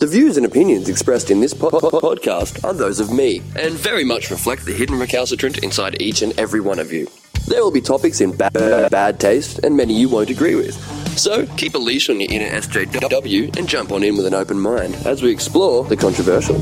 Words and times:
The 0.00 0.06
views 0.06 0.36
and 0.36 0.46
opinions 0.46 0.88
expressed 0.88 1.28
in 1.28 1.40
this 1.40 1.52
po- 1.52 1.70
po- 1.70 1.80
podcast 1.90 2.62
are 2.62 2.72
those 2.72 3.00
of 3.00 3.10
me 3.12 3.38
and 3.56 3.74
very 3.74 4.04
much 4.04 4.30
reflect 4.30 4.64
the 4.64 4.72
hidden 4.72 4.96
recalcitrant 4.96 5.58
inside 5.58 6.00
each 6.00 6.22
and 6.22 6.38
every 6.38 6.60
one 6.60 6.78
of 6.78 6.92
you. 6.92 7.08
There 7.48 7.64
will 7.64 7.72
be 7.72 7.80
topics 7.80 8.20
in 8.20 8.30
ba- 8.30 8.52
ba- 8.52 8.86
bad 8.92 9.18
taste 9.18 9.58
and 9.64 9.76
many 9.76 9.94
you 9.94 10.08
won't 10.08 10.30
agree 10.30 10.54
with. 10.54 10.76
So 11.18 11.46
keep 11.56 11.74
a 11.74 11.78
leash 11.78 12.08
on 12.10 12.20
your 12.20 12.30
inner 12.30 12.46
SJW 12.60 13.56
and 13.58 13.68
jump 13.68 13.90
on 13.90 14.04
in 14.04 14.16
with 14.16 14.26
an 14.26 14.34
open 14.34 14.60
mind 14.60 14.94
as 15.04 15.20
we 15.20 15.32
explore 15.32 15.82
the 15.82 15.96
controversial. 15.96 16.60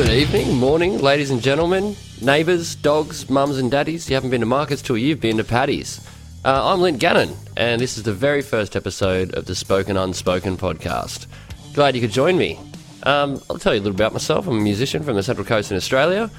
Good 0.00 0.12
evening, 0.12 0.56
morning, 0.56 0.96
ladies 0.96 1.30
and 1.30 1.42
gentlemen, 1.42 1.94
neighbours, 2.22 2.74
dogs, 2.74 3.28
mums 3.28 3.58
and 3.58 3.70
daddies. 3.70 4.08
You 4.08 4.14
haven't 4.14 4.30
been 4.30 4.40
to 4.40 4.46
Marcus 4.46 4.80
till 4.80 4.96
you've 4.96 5.20
been 5.20 5.36
to 5.36 5.44
Paddy's. 5.44 6.00
Uh, 6.42 6.72
I'm 6.72 6.80
Lint 6.80 6.98
Gannon, 6.98 7.36
and 7.54 7.78
this 7.78 7.98
is 7.98 8.04
the 8.04 8.14
very 8.14 8.40
first 8.40 8.76
episode 8.76 9.34
of 9.34 9.44
the 9.44 9.54
Spoken 9.54 9.98
Unspoken 9.98 10.56
podcast. 10.56 11.26
Glad 11.74 11.96
you 11.96 12.00
could 12.00 12.12
join 12.12 12.38
me. 12.38 12.58
Um, 13.02 13.42
I'll 13.50 13.58
tell 13.58 13.74
you 13.74 13.80
a 13.80 13.82
little 13.82 13.94
about 13.94 14.14
myself. 14.14 14.46
I'm 14.46 14.56
a 14.56 14.60
musician 14.62 15.02
from 15.02 15.16
the 15.16 15.22
Central 15.22 15.46
Coast 15.46 15.70
in 15.70 15.76
Australia. 15.76 16.30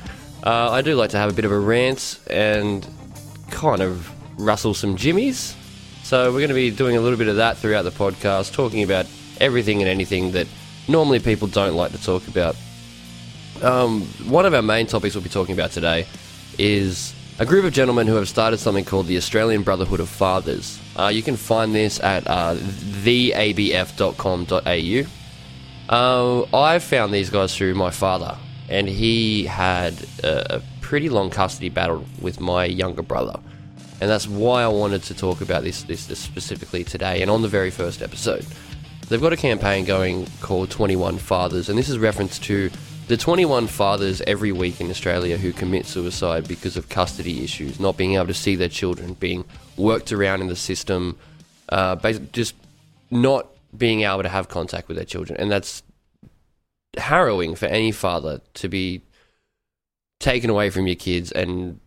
Uh, 0.44 0.72
I 0.72 0.82
do 0.82 0.96
like 0.96 1.12
to 1.12 1.18
have 1.18 1.30
a 1.30 1.34
bit 1.34 1.46
of 1.46 1.52
a 1.52 1.60
rant 1.60 2.20
and 2.32 2.88
kind 3.52 3.84
of 3.84 4.12
rustle 4.40 4.74
some 4.74 4.96
jimmies. 4.96 5.56
So 6.02 6.32
we're 6.32 6.40
going 6.40 6.50
to 6.50 6.56
be 6.56 6.72
doing 6.72 6.98
a 6.98 7.00
little 7.00 7.20
bit 7.20 7.28
of 7.28 7.36
that 7.36 7.58
throughout 7.58 7.84
the 7.84 7.92
podcast, 7.92 8.54
talking 8.54 8.82
about 8.82 9.06
everything 9.40 9.84
and 9.84 9.88
anything 9.88 10.32
that 10.32 10.48
normally 10.88 11.20
people 11.20 11.48
don't 11.48 11.76
like 11.76 11.92
to 11.92 12.02
talk 12.02 12.28
about. 12.28 12.56
Um, 13.62 14.02
one 14.28 14.46
of 14.46 14.54
our 14.54 14.62
main 14.62 14.88
topics 14.88 15.16
we'll 15.16 15.24
be 15.24 15.30
talking 15.30 15.54
about 15.54 15.72
today 15.72 16.08
is 16.58 17.14
a 17.40 17.46
group 17.46 17.66
of 17.66 17.74
gentlemen 17.74 18.08
who 18.08 18.16
have 18.16 18.28
started 18.28 18.58
something 18.58 18.86
called 18.86 19.08
the 19.08 19.18
Australian 19.18 19.64
Brotherhood 19.64 20.00
of 20.00 20.10
Fathers. 20.10 20.80
Uh, 20.96 21.12
you 21.14 21.22
can 21.22 21.36
find 21.36 21.74
this 21.74 22.00
at 22.00 22.28
uh, 22.28 22.56
theabf.com.au. 22.56 23.26
Uh, 25.90 26.46
I 26.56 26.80
found 26.80 27.14
these 27.14 27.30
guys 27.30 27.56
through 27.56 27.76
my 27.76 27.92
father, 27.92 28.38
and 28.70 28.88
he 28.88 29.46
had 29.46 29.94
a, 30.24 30.62
pretty 30.82 31.08
long 31.08 31.30
custody 31.30 31.70
battle 31.70 32.04
with 32.20 32.42
my 32.42 32.66
younger 32.66 33.02
brother. 33.02 33.40
And 34.02 34.10
that's 34.10 34.28
why 34.28 34.62
I 34.62 34.68
wanted 34.68 35.04
to 35.04 35.14
talk 35.14 35.40
about 35.40 35.64
this, 35.64 35.84
this, 35.84 36.06
this 36.08 36.20
specifically 36.20 36.84
today 36.84 37.22
and 37.22 37.32
on 37.32 37.42
the 37.42 37.48
very 37.48 37.70
first 37.70 38.02
episode. 38.02 38.46
They've 39.08 39.22
got 39.22 39.32
a 39.32 39.38
campaign 39.38 39.86
going 39.86 40.28
called 40.42 40.70
21 40.70 41.18
Fathers, 41.18 41.70
and 41.70 41.80
this 41.80 41.88
is 41.88 41.98
reference 41.98 42.40
to 42.40 42.70
the 43.12 43.18
21 43.18 43.68
fathers 43.68 44.22
every 44.26 44.54
week 44.54 44.80
in 44.80 44.90
Australia 44.90 45.36
who 45.36 45.52
commit 45.52 45.86
suicide 45.86 46.48
because 46.48 46.78
of 46.78 46.88
custody 46.88 47.44
issues, 47.44 47.78
not 47.78 47.98
being 47.98 48.14
able 48.14 48.28
to 48.28 48.34
see 48.34 48.56
their 48.56 48.70
children, 48.70 49.16
being 49.16 49.44
worked 49.76 50.14
around 50.14 50.40
in 50.40 50.48
the 50.48 50.56
system, 50.56 51.18
uh, 51.68 51.98
just 52.32 52.56
not 53.10 53.48
being 53.78 54.04
able 54.04 54.24
to 54.24 54.30
have 54.30 54.48
contact 54.48 54.88
with 54.88 54.96
their 54.96 55.06
children. 55.06 55.38
And 55.42 55.52
that's 55.52 55.84
harrowing 56.96 57.54
for 57.56 57.66
any 57.66 57.92
father 57.92 58.40
to 58.54 58.70
be 58.70 59.02
taken 60.22 60.50
away 60.50 60.70
from 60.70 60.88
your 60.88 60.96
kids 60.96 61.34
and 61.34 61.82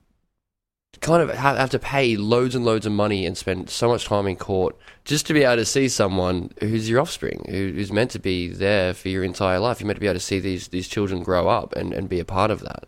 kind 1.04 1.22
of 1.22 1.36
have, 1.36 1.70
to 1.70 1.78
pay 1.78 2.16
loads 2.16 2.54
and 2.54 2.64
loads 2.64 2.86
of 2.86 2.92
money 2.92 3.26
and 3.26 3.36
spend 3.36 3.68
so 3.68 3.88
much 3.88 4.06
time 4.06 4.26
in 4.26 4.36
court 4.36 4.74
just 5.04 5.26
to 5.26 5.34
be 5.34 5.42
able 5.42 5.56
to 5.56 5.64
see 5.64 5.88
someone 5.88 6.50
who's 6.60 6.88
your 6.88 7.00
offspring, 7.00 7.44
who's 7.48 7.92
meant 7.92 8.10
to 8.12 8.18
be 8.18 8.48
there 8.48 8.94
for 8.94 9.10
your 9.10 9.22
entire 9.22 9.58
life. 9.58 9.80
You're 9.80 9.86
meant 9.86 9.98
to 9.98 10.00
be 10.00 10.06
able 10.06 10.14
to 10.14 10.20
see 10.20 10.40
these 10.40 10.68
these 10.68 10.88
children 10.88 11.22
grow 11.22 11.48
up 11.48 11.76
and, 11.76 11.92
and 11.92 12.08
be 12.08 12.20
a 12.20 12.24
part 12.24 12.50
of 12.50 12.60
that. 12.60 12.84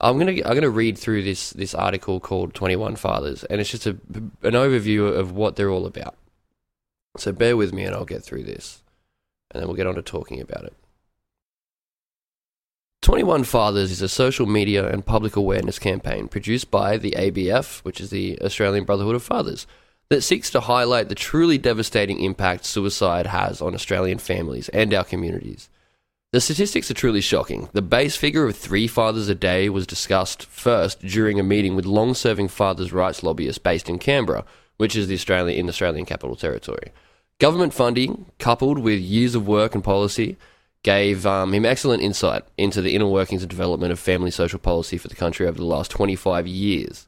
I'm 0.00 0.18
gonna 0.18 0.32
I'm 0.44 0.54
gonna 0.54 0.70
read 0.70 0.98
through 0.98 1.22
this 1.22 1.50
this 1.50 1.74
article 1.74 2.18
called 2.18 2.52
21 2.52 2.96
Fathers, 2.96 3.44
and 3.44 3.60
it's 3.60 3.70
just 3.70 3.86
a, 3.86 3.90
an 4.42 4.54
overview 4.54 5.16
of 5.16 5.32
what 5.32 5.54
they're 5.54 5.70
all 5.70 5.86
about. 5.86 6.16
So 7.16 7.30
bear 7.30 7.56
with 7.56 7.72
me, 7.72 7.84
and 7.84 7.94
I'll 7.94 8.04
get 8.04 8.24
through 8.24 8.42
this, 8.42 8.82
and 9.50 9.60
then 9.60 9.68
we'll 9.68 9.76
get 9.76 9.86
on 9.86 9.94
to 9.94 10.02
talking 10.02 10.40
about 10.40 10.64
it. 10.64 10.74
21 13.02 13.42
Fathers 13.42 13.90
is 13.90 14.00
a 14.00 14.08
social 14.08 14.46
media 14.46 14.88
and 14.88 15.04
public 15.04 15.34
awareness 15.34 15.80
campaign 15.80 16.28
produced 16.28 16.70
by 16.70 16.96
the 16.96 17.10
ABF, 17.18 17.80
which 17.80 18.00
is 18.00 18.10
the 18.10 18.40
Australian 18.40 18.84
Brotherhood 18.84 19.16
of 19.16 19.24
Fathers, 19.24 19.66
that 20.08 20.22
seeks 20.22 20.50
to 20.50 20.60
highlight 20.60 21.08
the 21.08 21.16
truly 21.16 21.58
devastating 21.58 22.20
impact 22.20 22.64
suicide 22.64 23.26
has 23.26 23.60
on 23.60 23.74
Australian 23.74 24.18
families 24.18 24.68
and 24.68 24.94
our 24.94 25.02
communities. 25.02 25.68
The 26.30 26.40
statistics 26.40 26.92
are 26.92 26.94
truly 26.94 27.20
shocking. 27.20 27.68
The 27.72 27.82
base 27.82 28.14
figure 28.14 28.46
of 28.46 28.56
three 28.56 28.86
fathers 28.86 29.28
a 29.28 29.34
day 29.34 29.68
was 29.68 29.84
discussed 29.84 30.44
first 30.44 31.00
during 31.00 31.40
a 31.40 31.42
meeting 31.42 31.74
with 31.74 31.84
long 31.84 32.14
serving 32.14 32.48
fathers' 32.48 32.92
rights 32.92 33.24
lobbyists 33.24 33.58
based 33.58 33.88
in 33.88 33.98
Canberra, 33.98 34.44
which 34.76 34.94
is 34.94 35.08
the 35.08 35.14
Australia 35.16 35.58
in 35.58 35.68
Australian 35.68 36.06
Capital 36.06 36.36
Territory. 36.36 36.92
Government 37.40 37.74
funding, 37.74 38.26
coupled 38.38 38.78
with 38.78 39.00
years 39.00 39.34
of 39.34 39.48
work 39.48 39.74
and 39.74 39.82
policy, 39.82 40.36
gave 40.82 41.24
um, 41.26 41.54
him 41.54 41.64
excellent 41.64 42.02
insight 42.02 42.44
into 42.58 42.82
the 42.82 42.94
inner 42.94 43.06
workings 43.06 43.42
and 43.42 43.50
development 43.50 43.92
of 43.92 43.98
family 43.98 44.30
social 44.30 44.58
policy 44.58 44.98
for 44.98 45.08
the 45.08 45.14
country 45.14 45.46
over 45.46 45.58
the 45.58 45.64
last 45.64 45.90
25 45.90 46.46
years. 46.46 47.06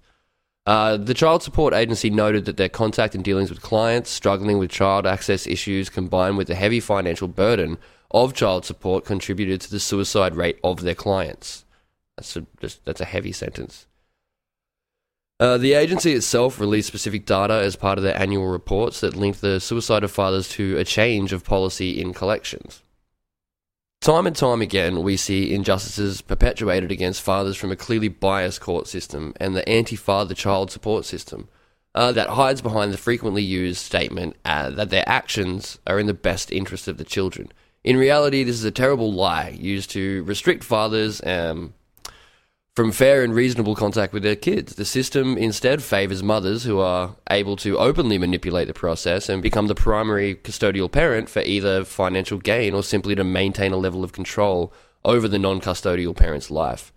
Uh, 0.66 0.96
the 0.96 1.12
Child 1.14 1.42
Support 1.42 1.74
Agency 1.74 2.08
noted 2.08 2.46
that 2.46 2.56
their 2.56 2.68
contact 2.70 3.14
and 3.14 3.22
dealings 3.22 3.50
with 3.50 3.60
clients 3.60 4.10
struggling 4.10 4.58
with 4.58 4.70
child 4.70 5.06
access 5.06 5.46
issues 5.46 5.90
combined 5.90 6.38
with 6.38 6.46
the 6.46 6.54
heavy 6.54 6.80
financial 6.80 7.28
burden 7.28 7.76
of 8.10 8.32
child 8.32 8.64
support 8.64 9.04
contributed 9.04 9.60
to 9.60 9.70
the 9.70 9.80
suicide 9.80 10.36
rate 10.36 10.58
of 10.62 10.82
their 10.82 10.94
clients. 10.94 11.64
That's 12.16 12.36
a, 12.36 12.46
just, 12.60 12.84
that's 12.84 13.00
a 13.00 13.06
heavy 13.06 13.32
sentence. 13.32 13.86
Uh, 15.40 15.58
the 15.58 15.72
agency 15.74 16.12
itself 16.12 16.60
released 16.60 16.86
specific 16.86 17.26
data 17.26 17.54
as 17.54 17.74
part 17.74 17.98
of 17.98 18.04
their 18.04 18.16
annual 18.16 18.46
reports 18.46 19.00
that 19.00 19.16
linked 19.16 19.40
the 19.40 19.58
suicide 19.58 20.04
of 20.04 20.12
fathers 20.12 20.48
to 20.48 20.78
a 20.78 20.84
change 20.84 21.32
of 21.32 21.44
policy 21.44 22.00
in 22.00 22.14
collections. 22.14 22.83
Time 24.04 24.26
and 24.26 24.37
time 24.37 24.60
again, 24.60 25.03
we 25.03 25.16
see 25.16 25.54
injustices 25.54 26.20
perpetuated 26.20 26.92
against 26.92 27.22
fathers 27.22 27.56
from 27.56 27.72
a 27.72 27.76
clearly 27.76 28.09
biased 28.09 28.60
court 28.60 28.87
system 28.87 29.32
and 29.41 29.56
the 29.56 29.66
anti 29.66 29.97
father 29.97 30.34
child 30.34 30.70
support 30.70 31.06
system 31.06 31.48
uh, 31.94 32.12
that 32.12 32.28
hides 32.28 32.60
behind 32.60 32.93
the 32.93 32.98
frequently 32.98 33.43
used 33.43 33.81
statement 33.81 34.37
uh, 34.44 34.69
that 34.69 34.91
their 34.91 35.09
actions 35.09 35.78
are 35.87 35.98
in 35.98 36.06
the 36.06 36.12
best 36.12 36.53
interest 36.53 36.87
of 36.87 36.98
the 36.98 37.04
children. 37.04 37.50
In 37.82 37.97
reality, 37.97 38.44
this 38.44 38.56
is 38.56 38.64
a 38.64 38.70
terrible 38.70 39.10
lie 39.10 39.56
used 39.59 39.88
to 39.93 40.22
restrict 40.25 40.64
fathers 40.64 41.22
um, 41.25 41.72
from 42.74 42.90
fair 42.90 43.22
and 43.22 43.34
reasonable 43.34 43.76
contact 43.76 44.12
with 44.12 44.24
their 44.24 44.34
kids. 44.34 44.74
The 44.74 44.84
system 44.84 45.38
instead 45.38 45.82
favours 45.82 46.24
mothers 46.24 46.64
who 46.64 46.80
are 46.80 47.14
able 47.30 47.54
to 47.56 47.78
openly 47.78 48.18
manipulate 48.18 48.66
the 48.66 48.74
process 48.74 49.28
and 49.28 49.40
become 49.40 49.68
the 49.68 49.76
primary 49.76 50.34
custodial 50.34 50.90
parent 50.90 51.28
for 51.28 51.40
either 51.42 51.84
financial 51.84 52.38
gain 52.38 52.74
or 52.74 52.82
simply 52.82 53.14
to 53.14 53.22
maintain 53.22 53.72
a 53.72 53.76
level 53.76 54.02
of 54.02 54.12
control 54.12 54.72
over 55.04 55.28
the 55.28 55.38
non 55.38 55.60
custodial 55.60 56.16
parent's 56.16 56.50
life. 56.50 56.92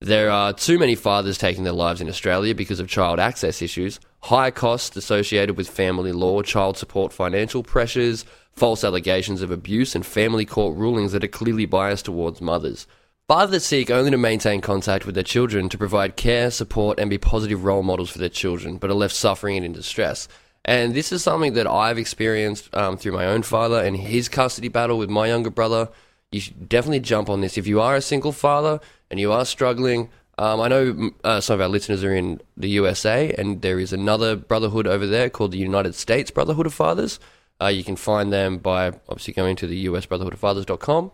There 0.00 0.30
are 0.30 0.52
too 0.52 0.78
many 0.78 0.94
fathers 0.94 1.38
taking 1.38 1.62
their 1.62 1.74
lives 1.74 2.00
in 2.00 2.08
Australia 2.08 2.54
because 2.54 2.80
of 2.80 2.88
child 2.88 3.20
access 3.20 3.62
issues, 3.62 4.00
high 4.22 4.50
costs 4.50 4.96
associated 4.96 5.56
with 5.56 5.68
family 5.68 6.10
law, 6.10 6.42
child 6.42 6.78
support 6.78 7.12
financial 7.12 7.62
pressures, 7.62 8.24
false 8.54 8.82
allegations 8.82 9.42
of 9.42 9.50
abuse, 9.50 9.94
and 9.94 10.04
family 10.04 10.46
court 10.46 10.76
rulings 10.76 11.12
that 11.12 11.22
are 11.22 11.28
clearly 11.28 11.66
biased 11.66 12.06
towards 12.06 12.40
mothers. 12.40 12.86
Fathers 13.30 13.64
seek 13.64 13.92
only 13.92 14.10
to 14.10 14.16
maintain 14.16 14.60
contact 14.60 15.06
with 15.06 15.14
their 15.14 15.22
children 15.22 15.68
to 15.68 15.78
provide 15.78 16.16
care, 16.16 16.50
support, 16.50 16.98
and 16.98 17.08
be 17.08 17.16
positive 17.16 17.62
role 17.62 17.84
models 17.84 18.10
for 18.10 18.18
their 18.18 18.28
children, 18.28 18.76
but 18.76 18.90
are 18.90 18.94
left 18.94 19.14
suffering 19.14 19.56
and 19.56 19.64
in 19.64 19.72
distress. 19.72 20.26
And 20.64 20.94
this 20.94 21.12
is 21.12 21.22
something 21.22 21.52
that 21.52 21.68
I've 21.68 21.96
experienced 21.96 22.74
um, 22.74 22.96
through 22.96 23.12
my 23.12 23.26
own 23.26 23.44
father 23.44 23.80
and 23.84 23.96
his 23.96 24.28
custody 24.28 24.66
battle 24.66 24.98
with 24.98 25.10
my 25.10 25.28
younger 25.28 25.48
brother. 25.48 25.90
You 26.32 26.40
should 26.40 26.68
definitely 26.68 26.98
jump 26.98 27.30
on 27.30 27.40
this. 27.40 27.56
If 27.56 27.68
you 27.68 27.80
are 27.80 27.94
a 27.94 28.02
single 28.02 28.32
father 28.32 28.80
and 29.12 29.20
you 29.20 29.30
are 29.30 29.44
struggling, 29.44 30.10
um, 30.36 30.60
I 30.60 30.66
know 30.66 31.12
uh, 31.22 31.40
some 31.40 31.54
of 31.54 31.60
our 31.60 31.68
listeners 31.68 32.02
are 32.02 32.16
in 32.16 32.40
the 32.56 32.70
USA, 32.70 33.32
and 33.38 33.62
there 33.62 33.78
is 33.78 33.92
another 33.92 34.34
brotherhood 34.34 34.88
over 34.88 35.06
there 35.06 35.30
called 35.30 35.52
the 35.52 35.58
United 35.58 35.94
States 35.94 36.32
Brotherhood 36.32 36.66
of 36.66 36.74
Fathers. 36.74 37.20
Uh, 37.62 37.68
you 37.68 37.84
can 37.84 37.94
find 37.94 38.32
them 38.32 38.58
by 38.58 38.88
obviously 39.08 39.34
going 39.34 39.54
to 39.54 39.68
the 39.68 39.76
US 39.76 40.04
Brotherhood 40.04 40.34
of 40.34 40.40
Fathers.com. 40.40 41.12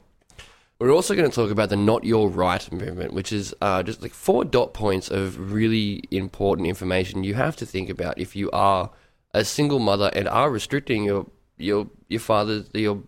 We're 0.79 0.93
also 0.93 1.15
going 1.15 1.29
to 1.29 1.35
talk 1.35 1.51
about 1.51 1.71
the 1.71 1.77
Not 1.77 2.05
Your 2.05 2.29
Right 2.29 2.71
movement, 2.71 3.15
which 3.15 3.33
is 3.33 3.55
uh, 3.63 3.83
just 3.83 4.03
like 4.03 4.13
four 4.13 4.45
dot 4.45 4.75
points 4.75 5.11
of 5.11 5.53
really 5.53 6.03
important 6.11 6.69
information 6.69 7.25
you 7.25 7.33
have 7.35 7.57
to 7.57 7.67
think 7.67 7.89
about 7.89 8.19
if 8.19 8.37
you 8.37 8.51
are 8.51 8.91
a 9.33 9.43
single 9.45 9.79
mother 9.79 10.11
and 10.15 10.29
are 10.29 10.51
restricting 10.51 11.05
your 11.05 11.27
your 11.57 11.89
your 12.09 12.21
father's 12.21 12.69
your 12.75 13.03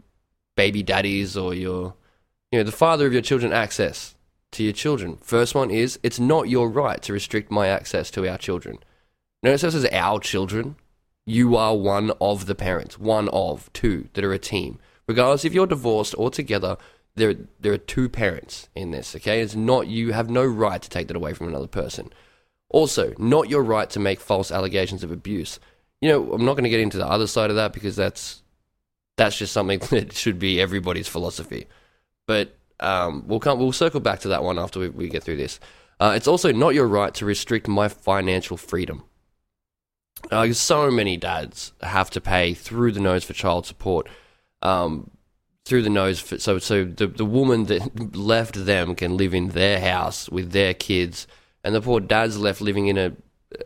baby 0.57 0.83
daddies 0.83 1.37
or 1.37 1.53
your 1.53 1.95
you 2.51 2.59
know 2.59 2.65
the 2.65 2.73
father 2.73 3.07
of 3.07 3.13
your 3.13 3.23
children 3.23 3.53
access 3.53 4.15
to 4.53 4.65
your 4.65 4.73
children. 4.73 5.19
First 5.23 5.55
one 5.55 5.71
is 5.71 5.99
it's 6.03 6.19
not 6.19 6.49
your 6.49 6.71
right 6.71 7.03
to 7.03 7.13
restrict 7.13 7.51
my 7.51 7.69
access 7.69 8.11
to 8.13 8.27
our 8.27 8.39
children. 8.39 8.79
Notice 9.43 9.61
this 9.61 9.75
is 9.75 9.87
our 9.93 10.19
children. 10.21 10.77
you 11.27 11.57
are 11.57 11.77
one 11.77 12.11
of 12.23 12.47
the 12.47 12.55
parents, 12.55 12.99
one 12.99 13.29
of 13.29 13.71
two 13.75 14.09
that 14.15 14.25
are 14.25 14.33
a 14.33 14.39
team. 14.39 14.79
Regardless 15.07 15.45
if 15.45 15.53
you're 15.53 15.67
divorced 15.67 16.15
or 16.17 16.31
together, 16.31 16.79
there 17.19 17.35
there 17.61 17.73
are 17.73 17.79
two 17.79 18.09
parents 18.09 18.69
in 18.75 18.91
this. 18.91 19.15
Okay, 19.17 19.41
it's 19.41 19.55
not 19.55 19.87
you 19.87 20.13
have 20.13 20.31
no 20.31 20.45
right 20.45 20.81
to 20.81 20.89
take 20.89 21.09
that 21.09 21.17
away 21.17 21.35
from 21.35 21.49
another 21.49 21.67
person. 21.67 22.13
Also, 22.71 23.15
not 23.19 23.49
your 23.49 23.63
right 23.63 23.89
to 23.91 24.01
make 24.01 24.21
false 24.21 24.51
allegations 24.51 25.03
of 25.03 25.11
abuse. 25.11 25.59
You 26.01 26.09
know, 26.09 26.33
I'm 26.33 26.45
not 26.45 26.55
going 26.55 26.65
to 26.65 26.71
get 26.71 26.81
into 26.81 26.99
the 26.99 27.07
other 27.07 27.27
side 27.27 27.51
of 27.51 27.57
that 27.57 27.73
because 27.73 27.97
that's 27.97 28.43
that's 29.17 29.37
just 29.37 29.53
something 29.53 29.79
that 29.91 30.13
should 30.13 30.39
be 30.39 30.61
everybody's 30.61 31.09
philosophy. 31.09 31.67
But 32.27 32.57
um, 32.81 33.25
we'll 33.27 33.41
come, 33.41 33.59
we'll 33.59 33.73
circle 33.73 34.01
back 34.01 34.21
to 34.21 34.29
that 34.29 34.45
one 34.45 34.59
after 34.59 34.81
we, 34.81 34.89
we 34.89 35.09
get 35.09 35.25
through 35.25 35.37
this. 35.37 35.59
Uh, 36.01 36.13
it's 36.15 36.29
also 36.29 36.53
not 36.53 36.75
your 36.75 36.87
right 36.87 37.13
to 37.15 37.25
restrict 37.25 37.67
my 37.67 37.89
financial 37.89 38.57
freedom. 38.57 39.05
Uh, 40.31 40.53
so 40.53 40.91
many 40.91 41.17
dads 41.17 41.73
have 41.83 42.11
to 42.11 42.21
pay 42.21 42.55
through 42.55 42.93
the 42.93 43.01
nose 43.01 43.25
for 43.25 43.33
child 43.33 43.67
support, 43.67 44.09
um, 44.63 45.11
through 45.69 45.83
the 45.83 45.91
nose. 45.91 46.19
For, 46.19 46.39
so, 46.39 46.59
so 46.59 46.85
the 46.85 47.07
the 47.07 47.25
woman 47.25 47.65
that 47.65 48.17
left 48.17 48.65
them 48.65 48.95
can 48.95 49.17
live 49.17 49.35
in 49.35 49.51
their 49.51 49.81
house 49.81 50.29
with 50.29 50.53
their 50.53 50.75
kids, 50.75 51.27
and 51.63 51.75
the 51.75 51.83
poor 51.83 52.01
dad's 52.01 52.39
left 52.39 52.61
living 52.61 52.89
in 52.89 52.97
a, 52.99 53.13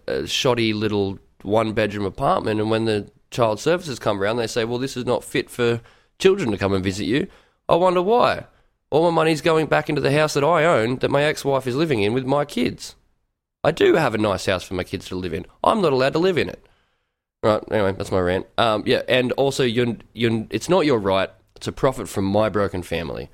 a 0.06 0.26
shoddy 0.26 0.72
little 0.72 1.18
one 1.42 1.72
bedroom 1.72 2.04
apartment. 2.04 2.60
And 2.60 2.70
when 2.70 2.84
the 2.86 3.10
child 3.30 3.60
services 3.60 3.98
come 3.98 4.20
around, 4.20 4.36
they 4.36 4.48
say, 4.48 4.64
"Well, 4.64 4.78
this 4.78 4.96
is 4.96 5.06
not 5.06 5.24
fit 5.24 5.48
for 5.48 5.80
children 6.18 6.50
to 6.50 6.58
come 6.58 6.74
and 6.74 6.84
visit 6.84 7.04
you." 7.04 7.28
I 7.68 7.76
wonder 7.76 8.02
why. 8.02 8.46
All 8.90 9.10
my 9.10 9.14
money's 9.14 9.40
going 9.40 9.66
back 9.66 9.88
into 9.88 10.02
the 10.02 10.12
house 10.12 10.34
that 10.34 10.44
I 10.44 10.64
own 10.64 10.96
that 10.96 11.10
my 11.10 11.22
ex-wife 11.22 11.66
is 11.66 11.76
living 11.76 12.02
in 12.02 12.12
with 12.12 12.26
my 12.26 12.44
kids. 12.44 12.94
I 13.64 13.70
do 13.70 13.94
have 13.94 14.14
a 14.14 14.18
nice 14.18 14.44
house 14.46 14.64
for 14.64 14.74
my 14.74 14.84
kids 14.84 15.06
to 15.06 15.14
live 15.14 15.32
in. 15.32 15.46
I'm 15.64 15.80
not 15.80 15.92
allowed 15.92 16.12
to 16.14 16.18
live 16.18 16.36
in 16.36 16.48
it. 16.50 16.66
Right. 17.42 17.62
Anyway, 17.70 17.92
that's 17.92 18.12
my 18.12 18.20
rant. 18.20 18.46
Um, 18.58 18.82
yeah, 18.84 19.02
and 19.08 19.32
also, 19.32 19.64
you're, 19.64 19.96
you're, 20.12 20.46
it's 20.50 20.68
not 20.68 20.84
your 20.84 20.98
right 20.98 21.30
to 21.62 21.72
profit 21.72 22.08
from 22.08 22.24
my 22.24 22.48
broken 22.48 22.82
family. 22.82 23.30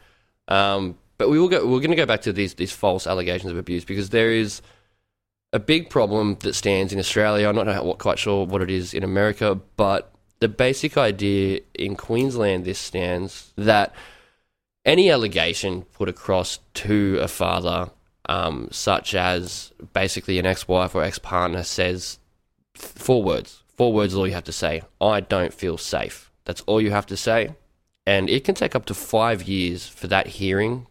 Um, 0.48 0.96
but 1.18 1.28
we 1.28 1.38
will 1.38 1.48
go. 1.48 1.66
We're 1.66 1.80
going 1.80 1.90
to 1.90 1.96
go 1.96 2.06
back 2.06 2.22
to 2.22 2.32
these 2.32 2.54
these 2.54 2.72
false 2.72 3.06
allegations 3.06 3.50
of 3.50 3.58
abuse 3.58 3.84
because 3.84 4.10
there 4.10 4.30
is 4.30 4.62
a 5.52 5.58
big 5.58 5.90
problem 5.90 6.36
that 6.40 6.54
stands 6.54 6.92
in 6.92 6.98
Australia. 6.98 7.48
I'm 7.48 7.56
not 7.56 7.98
quite 7.98 8.18
sure 8.18 8.46
what 8.46 8.62
it 8.62 8.70
is 8.70 8.94
in 8.94 9.02
America, 9.02 9.58
but 9.76 10.12
the 10.40 10.48
basic 10.48 10.96
idea 10.96 11.60
in 11.74 11.96
Queensland 11.96 12.64
this 12.64 12.78
stands 12.78 13.52
that 13.56 13.94
any 14.84 15.10
allegation 15.10 15.82
put 15.82 16.08
across 16.08 16.60
to 16.74 17.18
a 17.20 17.28
father 17.28 17.90
um, 18.28 18.68
such 18.70 19.14
as 19.14 19.72
basically 19.92 20.38
an 20.38 20.46
ex-wife 20.46 20.94
or 20.94 21.02
ex-partner 21.02 21.62
says 21.62 22.18
four 22.74 23.22
words. 23.22 23.62
Four 23.76 23.92
words 23.92 24.12
is 24.12 24.18
all 24.18 24.26
you 24.26 24.34
have 24.34 24.44
to 24.44 24.52
say. 24.52 24.82
I 25.00 25.20
don't 25.20 25.52
feel 25.52 25.78
safe. 25.78 26.30
That's 26.44 26.60
all 26.62 26.80
you 26.80 26.90
have 26.90 27.06
to 27.06 27.16
say, 27.16 27.54
and 28.08 28.30
it 28.30 28.42
can 28.42 28.54
take 28.54 28.74
up 28.74 28.86
to 28.86 28.94
five 28.94 29.42
years 29.42 29.86
for 29.86 30.06
that 30.06 30.26
hearing 30.26 30.86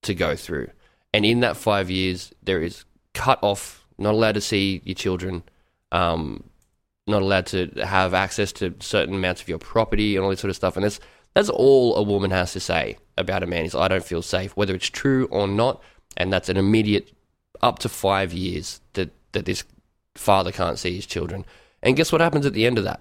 to 0.00 0.14
go 0.14 0.34
through. 0.34 0.70
And 1.12 1.26
in 1.26 1.40
that 1.40 1.54
five 1.54 1.90
years, 1.90 2.32
there 2.42 2.62
is 2.62 2.84
cut 3.12 3.38
off, 3.42 3.84
not 3.98 4.14
allowed 4.14 4.36
to 4.36 4.40
see 4.40 4.80
your 4.86 4.94
children, 4.94 5.42
um, 5.92 6.44
not 7.06 7.20
allowed 7.20 7.44
to 7.48 7.66
have 7.84 8.14
access 8.14 8.52
to 8.52 8.74
certain 8.80 9.16
amounts 9.16 9.42
of 9.42 9.50
your 9.50 9.58
property 9.58 10.16
and 10.16 10.24
all 10.24 10.30
this 10.30 10.40
sort 10.40 10.48
of 10.48 10.56
stuff. 10.56 10.76
And 10.76 10.84
that's 10.84 10.98
that's 11.34 11.50
all 11.50 11.94
a 11.96 12.02
woman 12.02 12.30
has 12.30 12.54
to 12.54 12.60
say 12.60 12.96
about 13.18 13.42
a 13.42 13.46
man 13.46 13.66
is 13.66 13.74
I 13.74 13.88
don't 13.88 14.02
feel 14.02 14.22
safe, 14.22 14.56
whether 14.56 14.74
it's 14.74 14.88
true 14.88 15.28
or 15.30 15.46
not 15.46 15.82
and 16.16 16.32
that's 16.32 16.48
an 16.48 16.56
immediate 16.56 17.12
up 17.60 17.80
to 17.80 17.88
five 17.90 18.32
years 18.32 18.80
that, 18.94 19.10
that 19.32 19.44
this 19.44 19.62
father 20.14 20.52
can't 20.52 20.78
see 20.78 20.96
his 20.96 21.04
children. 21.04 21.44
And 21.82 21.96
guess 21.96 22.12
what 22.12 22.22
happens 22.22 22.46
at 22.46 22.54
the 22.54 22.64
end 22.64 22.78
of 22.78 22.84
that? 22.84 23.00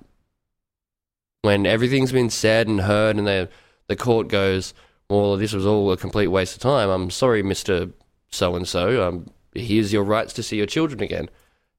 When 1.41 1.65
everything's 1.65 2.11
been 2.11 2.29
said 2.29 2.67
and 2.67 2.81
heard, 2.81 3.15
and 3.15 3.27
the 3.27 3.49
the 3.87 3.95
court 3.95 4.27
goes, 4.27 4.73
"Well, 5.09 5.37
this 5.37 5.53
was 5.53 5.65
all 5.65 5.91
a 5.91 5.97
complete 5.97 6.27
waste 6.27 6.55
of 6.55 6.61
time." 6.61 6.89
I'm 6.89 7.09
sorry, 7.09 7.41
Mister 7.43 7.89
So 8.29 8.55
and 8.55 8.67
So. 8.67 9.23
Here's 9.53 9.91
your 9.91 10.03
rights 10.03 10.33
to 10.33 10.43
see 10.43 10.57
your 10.57 10.67
children 10.67 11.01
again. 11.01 11.29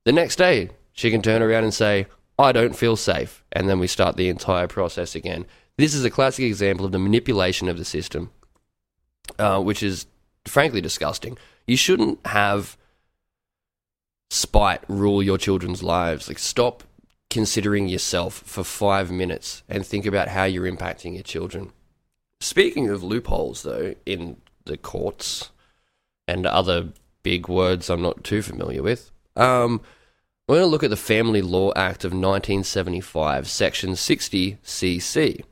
The 0.05 0.13
next 0.13 0.37
day, 0.37 0.71
she 0.93 1.11
can 1.11 1.23
turn 1.23 1.43
around 1.43 1.65
and 1.65 1.75
say, 1.75 2.07
"I 2.39 2.53
don't 2.53 2.75
feel 2.75 2.97
safe," 2.97 3.45
and 3.53 3.69
then 3.69 3.79
we 3.79 3.87
start 3.87 4.17
the 4.17 4.29
entire 4.29 4.67
process 4.67 5.15
again. 5.15 5.47
This 5.77 5.95
is 5.95 6.05
a 6.05 6.11
classic 6.11 6.45
example 6.45 6.85
of 6.85 6.93
the 6.93 6.99
manipulation 6.99 7.69
of 7.69 7.79
the 7.79 7.85
system, 7.85 8.31
uh, 9.39 9.61
which 9.61 9.83
is 9.83 10.07
frankly 10.47 10.81
disgusting. 10.81 11.39
You 11.67 11.77
shouldn't 11.77 12.27
have 12.27 12.77
spite 14.31 14.83
rule 14.89 15.23
your 15.23 15.39
children's 15.39 15.83
lives. 15.83 16.29
Like, 16.29 16.39
stop 16.39 16.83
considering 17.31 17.89
yourself 17.89 18.43
for 18.45 18.65
five 18.65 19.11
minutes 19.11 19.63
and 19.69 19.87
think 19.87 20.05
about 20.05 20.29
how 20.29 20.45
you're 20.45 20.71
impacting 20.71 21.15
your 21.15 21.23
children. 21.23 21.73
Speaking 22.41 22.89
of 22.89 23.03
loopholes, 23.03 23.63
though, 23.63 23.95
in 24.05 24.37
the 24.65 24.77
courts 24.77 25.51
and 26.27 26.45
other 26.45 26.89
big 27.23 27.49
words 27.49 27.89
I'm 27.89 28.03
not 28.03 28.25
too 28.25 28.43
familiar 28.43 28.83
with, 28.83 29.11
um, 29.37 29.81
we're 30.49 30.57
going 30.57 30.67
to 30.67 30.71
look 30.71 30.83
at 30.83 30.91
the 30.91 30.97
Family 30.97 31.43
Law 31.43 31.73
Act 31.77 32.05
of 32.05 32.11
1975, 32.11 33.49
Section 33.49 33.95
60 33.95 34.59
CC. 34.65 35.45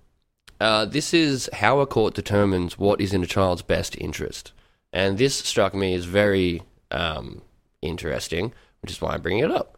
Uh, 0.61 0.85
this 0.85 1.15
is 1.15 1.49
how 1.53 1.79
a 1.79 1.87
court 1.87 2.15
determines 2.15 2.79
what 2.79 3.01
is 3.01 3.15
in 3.15 3.23
a 3.23 3.27
child's 3.27 3.63
best 3.63 3.97
interest. 4.01 4.53
And 4.93 5.17
this 5.17 5.37
struck 5.37 5.73
me 5.75 5.95
as 5.95 6.05
very 6.05 6.63
um, 6.91 7.43
interesting, 7.81 8.53
which 8.83 8.91
is 8.91 9.01
why 9.01 9.13
I'm 9.13 9.23
bringing 9.23 9.45
it 9.45 9.53
up. 9.53 9.78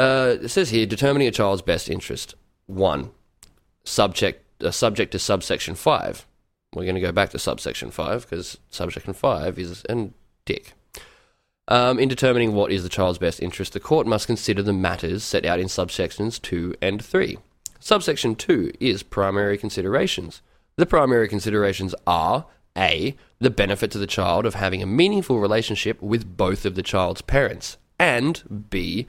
Uh, 0.00 0.38
it 0.40 0.48
says 0.48 0.70
here 0.70 0.86
determining 0.86 1.28
a 1.28 1.30
child's 1.30 1.60
best 1.60 1.90
interest. 1.90 2.34
One, 2.64 3.10
subject, 3.84 4.42
uh, 4.64 4.70
subject 4.70 5.12
to 5.12 5.18
subsection 5.18 5.74
5. 5.74 6.26
We're 6.74 6.84
going 6.84 6.94
to 6.94 7.02
go 7.02 7.12
back 7.12 7.28
to 7.30 7.38
subsection 7.38 7.90
5 7.90 8.22
because 8.22 8.56
subsection 8.70 9.12
5 9.12 9.58
is 9.58 9.84
a 9.90 10.08
dick. 10.46 10.72
Um, 11.68 11.98
in 11.98 12.08
determining 12.08 12.54
what 12.54 12.72
is 12.72 12.82
the 12.82 12.88
child's 12.88 13.18
best 13.18 13.42
interest, 13.42 13.74
the 13.74 13.80
court 13.80 14.06
must 14.06 14.26
consider 14.26 14.62
the 14.62 14.72
matters 14.72 15.22
set 15.22 15.44
out 15.44 15.60
in 15.60 15.66
subsections 15.66 16.40
2 16.40 16.76
and 16.80 17.04
3. 17.04 17.36
Subsection 17.78 18.34
2 18.34 18.72
is 18.80 19.02
primary 19.02 19.58
considerations. 19.58 20.40
The 20.76 20.86
primary 20.86 21.28
considerations 21.28 21.94
are 22.06 22.46
A. 22.74 23.16
The 23.38 23.50
benefit 23.50 23.90
to 23.90 23.98
the 23.98 24.06
child 24.06 24.46
of 24.46 24.54
having 24.54 24.82
a 24.82 24.86
meaningful 24.86 25.40
relationship 25.40 26.00
with 26.00 26.38
both 26.38 26.64
of 26.64 26.74
the 26.74 26.82
child's 26.82 27.20
parents, 27.20 27.76
and 27.98 28.66
B. 28.70 29.06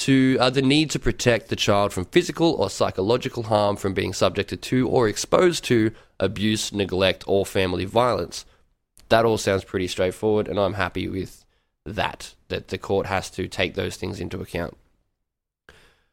To 0.00 0.38
uh, 0.40 0.48
the 0.48 0.62
need 0.62 0.88
to 0.92 0.98
protect 0.98 1.48
the 1.48 1.56
child 1.56 1.92
from 1.92 2.06
physical 2.06 2.52
or 2.52 2.70
psychological 2.70 3.42
harm 3.44 3.76
from 3.76 3.92
being 3.92 4.14
subjected 4.14 4.62
to 4.62 4.88
or 4.88 5.08
exposed 5.08 5.62
to 5.64 5.92
abuse, 6.18 6.72
neglect, 6.72 7.22
or 7.26 7.44
family 7.44 7.84
violence. 7.84 8.46
That 9.10 9.26
all 9.26 9.36
sounds 9.36 9.62
pretty 9.62 9.88
straightforward, 9.88 10.48
and 10.48 10.58
I'm 10.58 10.72
happy 10.74 11.06
with 11.06 11.44
that, 11.84 12.34
that 12.48 12.68
the 12.68 12.78
court 12.78 13.06
has 13.06 13.28
to 13.32 13.46
take 13.46 13.74
those 13.74 13.96
things 13.96 14.20
into 14.20 14.40
account. 14.40 14.74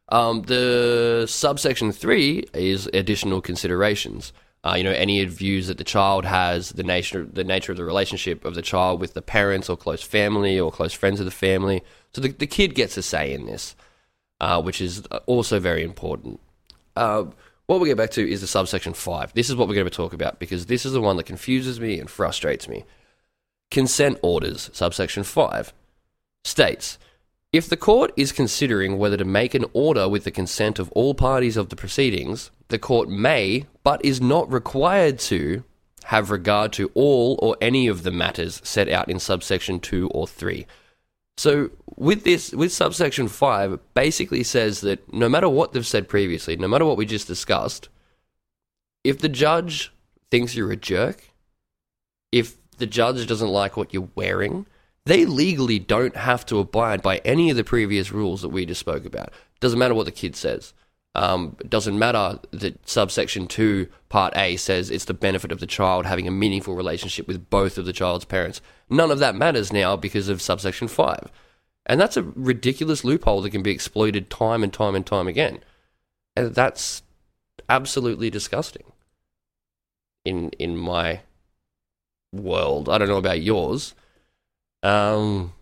Um, 0.09 0.41
the 0.41 1.25
subsection 1.29 1.93
three 1.93 2.45
is 2.53 2.89
additional 2.93 3.41
considerations. 3.41 4.33
Uh, 4.67 4.75
you 4.75 4.83
know, 4.83 4.91
any 4.91 5.23
views 5.23 5.67
that 5.67 5.77
the 5.77 5.83
child 5.83 6.25
has, 6.25 6.71
the 6.71 6.83
nature, 6.83 7.25
the 7.31 7.43
nature 7.43 7.71
of 7.71 7.77
the 7.77 7.85
relationship 7.85 8.43
of 8.43 8.53
the 8.53 8.61
child 8.61 8.99
with 8.99 9.13
the 9.13 9.21
parents 9.21 9.69
or 9.69 9.77
close 9.77 10.03
family 10.03 10.59
or 10.59 10.71
close 10.71 10.91
friends 10.91 11.21
of 11.21 11.25
the 11.25 11.31
family. 11.31 11.81
So 12.13 12.19
the, 12.19 12.29
the 12.29 12.47
kid 12.47 12.75
gets 12.75 12.97
a 12.97 13.01
say 13.01 13.31
in 13.31 13.45
this, 13.45 13.77
uh, 14.41 14.61
which 14.61 14.81
is 14.81 15.03
also 15.25 15.59
very 15.59 15.83
important. 15.83 16.41
Uh, 16.97 17.25
what 17.67 17.79
we 17.79 17.87
get 17.87 17.95
back 17.95 18.11
to 18.11 18.29
is 18.29 18.41
the 18.41 18.47
subsection 18.47 18.93
five. 18.93 19.33
This 19.33 19.49
is 19.49 19.55
what 19.55 19.69
we're 19.69 19.75
going 19.75 19.85
to 19.85 19.91
talk 19.91 20.11
about 20.11 20.37
because 20.37 20.65
this 20.65 20.85
is 20.85 20.91
the 20.91 21.01
one 21.01 21.15
that 21.15 21.25
confuses 21.25 21.79
me 21.79 21.97
and 21.97 22.09
frustrates 22.09 22.67
me. 22.67 22.83
Consent 23.71 24.19
orders, 24.21 24.69
subsection 24.73 25.23
five, 25.23 25.71
states 26.43 26.97
if 27.53 27.69
the 27.69 27.77
court 27.77 28.11
is 28.17 28.31
considering 28.31 28.97
whether 28.97 29.17
to 29.17 29.25
make 29.25 29.53
an 29.53 29.65
order 29.73 30.07
with 30.09 30.23
the 30.25 30.31
consent 30.31 30.79
of 30.79 30.91
all 30.91 31.13
parties 31.13 31.57
of 31.57 31.69
the 31.69 31.75
proceedings, 31.75 32.51
the 32.67 32.79
court 32.79 33.09
may, 33.09 33.65
but 33.83 34.03
is 34.03 34.19
not 34.19 34.51
required 34.51 35.17
to, 35.19 35.63
have 36.05 36.31
regard 36.31 36.71
to 36.73 36.89
all 36.93 37.37
or 37.41 37.57
any 37.59 37.87
of 37.87 38.03
the 38.03 38.11
matters 38.11 38.61
set 38.63 38.87
out 38.87 39.09
in 39.09 39.19
subsection 39.19 39.79
2 39.79 40.09
or 40.09 40.25
3. 40.25 40.65
So 41.37 41.69
with 41.97 42.23
this 42.23 42.51
with 42.53 42.71
subsection 42.71 43.27
5 43.27 43.79
basically 43.93 44.43
says 44.43 44.81
that 44.81 45.13
no 45.13 45.29
matter 45.29 45.49
what 45.49 45.73
they've 45.73 45.85
said 45.85 46.07
previously, 46.07 46.55
no 46.55 46.67
matter 46.67 46.85
what 46.85 46.97
we 46.97 47.05
just 47.05 47.27
discussed, 47.27 47.89
if 49.03 49.19
the 49.19 49.29
judge 49.29 49.93
thinks 50.31 50.55
you're 50.55 50.71
a 50.71 50.77
jerk, 50.77 51.29
if 52.31 52.57
the 52.77 52.87
judge 52.87 53.27
doesn't 53.27 53.49
like 53.49 53.77
what 53.77 53.93
you're 53.93 54.09
wearing, 54.15 54.65
they 55.07 55.25
legally 55.25 55.79
don't 55.79 56.15
have 56.15 56.45
to 56.47 56.59
abide 56.59 57.01
by 57.01 57.17
any 57.19 57.49
of 57.49 57.57
the 57.57 57.63
previous 57.63 58.11
rules 58.11 58.41
that 58.41 58.49
we 58.49 58.65
just 58.65 58.79
spoke 58.79 59.05
about. 59.05 59.31
Doesn't 59.59 59.79
matter 59.79 59.93
what 59.93 60.05
the 60.05 60.11
kid 60.11 60.35
says. 60.35 60.73
Um, 61.15 61.55
doesn't 61.67 61.97
matter 61.97 62.39
that 62.51 62.87
subsection 62.87 63.47
2, 63.47 63.87
part 64.09 64.37
A 64.37 64.55
says 64.57 64.91
it's 64.91 65.05
the 65.05 65.13
benefit 65.15 65.51
of 65.51 65.59
the 65.59 65.65
child 65.65 66.05
having 66.05 66.27
a 66.27 66.31
meaningful 66.31 66.75
relationship 66.75 67.27
with 67.27 67.49
both 67.49 67.77
of 67.77 67.85
the 67.85 67.93
child's 67.93 68.25
parents. 68.25 68.61
None 68.89 69.09
of 69.09 69.19
that 69.19 69.35
matters 69.35 69.73
now 69.73 69.95
because 69.95 70.29
of 70.29 70.41
subsection 70.41 70.87
5. 70.87 71.31
And 71.87 71.99
that's 71.99 72.17
a 72.17 72.23
ridiculous 72.23 73.03
loophole 73.03 73.41
that 73.41 73.49
can 73.51 73.63
be 73.63 73.71
exploited 73.71 74.29
time 74.29 74.61
and 74.61 74.71
time 74.71 74.93
and 74.93 75.05
time 75.05 75.27
again. 75.27 75.59
And 76.35 76.53
that's 76.53 77.01
absolutely 77.69 78.29
disgusting 78.29 78.91
in 80.23 80.49
in 80.59 80.77
my 80.77 81.21
world. 82.33 82.89
I 82.89 82.97
don't 82.97 83.07
know 83.07 83.17
about 83.17 83.41
yours. 83.41 83.95
Um 84.87 85.53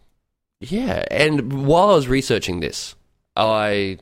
yeah, 0.59 1.03
and 1.11 1.65
while 1.65 1.89
I 1.89 1.95
was 1.95 2.07
researching 2.07 2.59
this, 2.59 2.95
I 3.35 3.99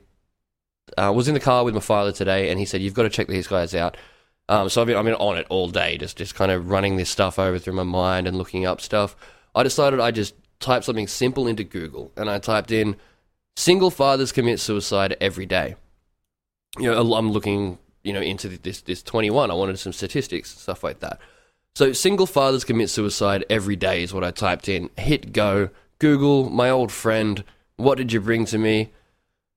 uh, 0.98 1.12
was 1.14 1.28
in 1.28 1.34
the 1.34 1.40
car 1.40 1.64
with 1.64 1.74
my 1.74 1.80
father 1.80 2.12
today, 2.12 2.50
and 2.50 2.60
he 2.60 2.66
said, 2.66 2.82
"You've 2.82 2.94
got 2.94 3.04
to 3.04 3.10
check 3.10 3.28
these 3.28 3.48
guys 3.48 3.74
out." 3.74 3.98
Um, 4.50 4.70
so 4.70 4.82
I've 4.82 4.88
been, 4.88 4.98
I've 4.98 5.06
been 5.06 5.16
on 5.16 5.38
it 5.38 5.48
all 5.50 5.70
day, 5.70 5.98
just 5.98 6.18
just 6.18 6.36
kind 6.36 6.52
of 6.52 6.70
running 6.70 6.98
this 6.98 7.10
stuff 7.10 7.40
over 7.40 7.58
through 7.58 7.74
my 7.74 7.84
mind 7.84 8.28
and 8.28 8.38
looking 8.38 8.66
up 8.66 8.82
stuff. 8.82 9.16
I 9.56 9.64
decided 9.64 10.00
I 10.00 10.12
just 10.12 10.36
type 10.60 10.84
something 10.84 11.08
simple 11.08 11.48
into 11.48 11.64
Google, 11.64 12.12
and 12.16 12.30
I 12.30 12.40
typed 12.40 12.72
in 12.72 12.98
"single 13.56 13.90
fathers 13.90 14.32
commit 14.32 14.60
suicide 14.60 15.18
every 15.20 15.46
day." 15.46 15.76
You 16.78 16.92
know, 16.92 17.14
I'm 17.14 17.32
looking, 17.32 17.78
you 18.04 18.14
know, 18.14 18.22
into 18.22 18.50
this 18.50 18.82
this 18.82 19.02
21. 19.02 19.50
I 19.52 19.54
wanted 19.56 19.80
some 19.80 19.94
statistics, 19.94 20.58
stuff 20.58 20.84
like 20.84 21.00
that. 21.00 21.20
So, 21.76 21.92
single 21.92 22.28
fathers 22.28 22.64
commit 22.64 22.92
suicide 22.92 23.46
every 23.50 23.76
day 23.76 24.04
is 24.04 24.14
what 24.14 24.24
I 24.24 24.30
typed 24.30 24.70
in. 24.70 24.92
Hit 24.98 25.34
go. 25.34 25.70
Google, 25.98 26.50
my 26.50 26.70
old 26.70 26.92
friend, 26.92 27.44
what 27.78 27.98
did 27.98 28.14
you 28.14 28.22
bring 28.22 28.46
to 28.46 28.58
me? 28.58 28.92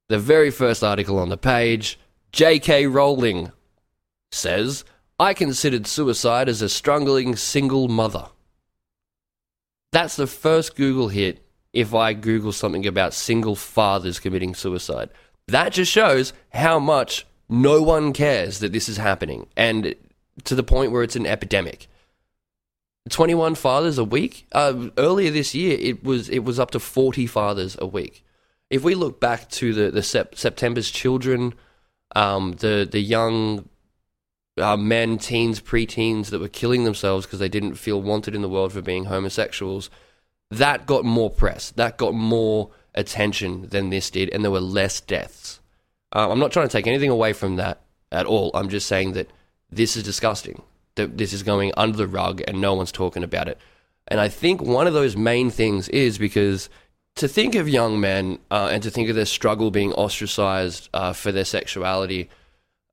The 0.08 0.18
very 0.18 0.50
first 0.50 0.82
article 0.82 1.18
on 1.18 1.28
the 1.28 1.36
page 1.36 1.98
J.K. 2.32 2.86
Rowling 2.86 3.52
says, 4.30 4.84
I 5.18 5.34
considered 5.34 5.86
suicide 5.86 6.48
as 6.48 6.62
a 6.62 6.68
struggling 6.68 7.36
single 7.36 7.88
mother. 7.88 8.28
That's 9.92 10.16
the 10.16 10.26
first 10.26 10.76
Google 10.76 11.08
hit 11.08 11.42
if 11.72 11.94
I 11.94 12.12
Google 12.12 12.52
something 12.52 12.86
about 12.86 13.14
single 13.14 13.56
fathers 13.56 14.20
committing 14.20 14.54
suicide. 14.54 15.10
That 15.48 15.72
just 15.72 15.92
shows 15.92 16.32
how 16.50 16.78
much 16.78 17.26
no 17.48 17.82
one 17.82 18.12
cares 18.12 18.58
that 18.60 18.72
this 18.72 18.88
is 18.88 18.96
happening, 18.96 19.46
and 19.56 19.94
to 20.44 20.54
the 20.54 20.62
point 20.62 20.92
where 20.92 21.02
it's 21.02 21.16
an 21.16 21.26
epidemic. 21.26 21.88
21 23.08 23.54
fathers 23.54 23.98
a 23.98 24.04
week. 24.04 24.46
Uh, 24.52 24.88
earlier 24.98 25.30
this 25.30 25.54
year, 25.54 25.76
it 25.78 26.02
was 26.02 26.28
it 26.28 26.40
was 26.40 26.58
up 26.58 26.70
to 26.72 26.80
40 26.80 27.26
fathers 27.26 27.76
a 27.80 27.86
week. 27.86 28.24
If 28.68 28.82
we 28.82 28.94
look 28.94 29.20
back 29.20 29.48
to 29.50 29.72
the 29.72 29.90
the 29.90 30.02
sep- 30.02 30.34
September's 30.34 30.90
children, 30.90 31.54
um, 32.14 32.52
the 32.52 32.88
the 32.90 33.00
young 33.00 33.68
uh, 34.58 34.76
men, 34.76 35.18
teens, 35.18 35.60
preteens 35.60 36.30
that 36.30 36.40
were 36.40 36.48
killing 36.48 36.84
themselves 36.84 37.26
because 37.26 37.38
they 37.38 37.48
didn't 37.48 37.74
feel 37.74 38.00
wanted 38.00 38.34
in 38.34 38.42
the 38.42 38.48
world 38.48 38.72
for 38.72 38.82
being 38.82 39.04
homosexuals, 39.04 39.90
that 40.50 40.86
got 40.86 41.04
more 41.04 41.30
press. 41.30 41.70
That 41.72 41.98
got 41.98 42.14
more 42.14 42.70
attention 42.94 43.68
than 43.68 43.90
this 43.90 44.10
did, 44.10 44.30
and 44.30 44.42
there 44.42 44.50
were 44.50 44.60
less 44.60 45.00
deaths. 45.00 45.60
Uh, 46.14 46.30
I'm 46.30 46.38
not 46.38 46.52
trying 46.52 46.68
to 46.68 46.72
take 46.72 46.86
anything 46.86 47.10
away 47.10 47.32
from 47.32 47.56
that 47.56 47.82
at 48.10 48.26
all. 48.26 48.50
I'm 48.54 48.68
just 48.68 48.86
saying 48.86 49.12
that 49.12 49.30
this 49.70 49.96
is 49.96 50.02
disgusting 50.02 50.62
that 50.96 51.16
this 51.16 51.32
is 51.32 51.42
going 51.42 51.72
under 51.76 51.96
the 51.96 52.06
rug 52.06 52.42
and 52.46 52.60
no 52.60 52.74
one's 52.74 52.92
talking 52.92 53.22
about 53.22 53.48
it. 53.48 53.58
And 54.08 54.20
I 54.20 54.28
think 54.28 54.62
one 54.62 54.86
of 54.86 54.94
those 54.94 55.16
main 55.16 55.50
things 55.50 55.88
is 55.88 56.18
because 56.18 56.68
to 57.16 57.28
think 57.28 57.54
of 57.54 57.68
young 57.68 58.00
men 58.00 58.38
uh, 58.50 58.68
and 58.70 58.82
to 58.82 58.90
think 58.90 59.08
of 59.08 59.16
their 59.16 59.24
struggle 59.24 59.70
being 59.70 59.92
ostracized 59.94 60.88
uh, 60.94 61.12
for 61.12 61.32
their 61.32 61.44
sexuality, 61.44 62.28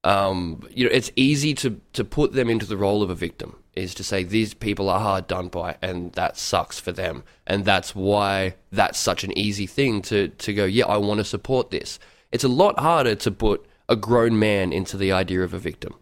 um, 0.04 0.68
you 0.72 0.86
know, 0.86 0.92
it's 0.92 1.12
easy 1.16 1.54
to 1.56 1.80
to 1.94 2.04
put 2.04 2.34
them 2.34 2.50
into 2.50 2.66
the 2.66 2.78
role 2.78 3.04
of 3.04 3.10
a 3.10 3.16
victim. 3.16 3.58
Is 3.76 3.96
to 3.96 4.04
say 4.04 4.24
these 4.24 4.54
people 4.54 4.88
are 4.90 5.00
hard 5.00 5.28
done 5.28 5.48
by, 5.48 5.78
and 5.82 6.12
that 6.14 6.38
sucks 6.38 6.80
for 6.80 6.92
them, 6.92 7.24
and 7.48 7.66
that's 7.66 7.96
why 7.96 8.56
that's 8.72 9.00
such 9.00 9.24
an 9.24 9.36
easy 9.38 9.66
thing 9.66 10.02
to 10.04 10.28
to 10.28 10.54
go. 10.54 10.66
Yeah, 10.66 10.86
I 10.86 10.98
want 10.98 11.20
to 11.20 11.24
support 11.24 11.72
this. 11.72 12.00
It's 12.32 12.44
a 12.44 12.50
lot 12.50 12.80
harder 12.80 13.16
to 13.16 13.32
put 13.32 13.66
a 13.90 13.96
grown 13.96 14.38
man 14.38 14.74
into 14.74 14.96
the 14.98 15.12
idea 15.12 15.42
of 15.42 15.54
a 15.54 15.60
victim. 15.60 15.96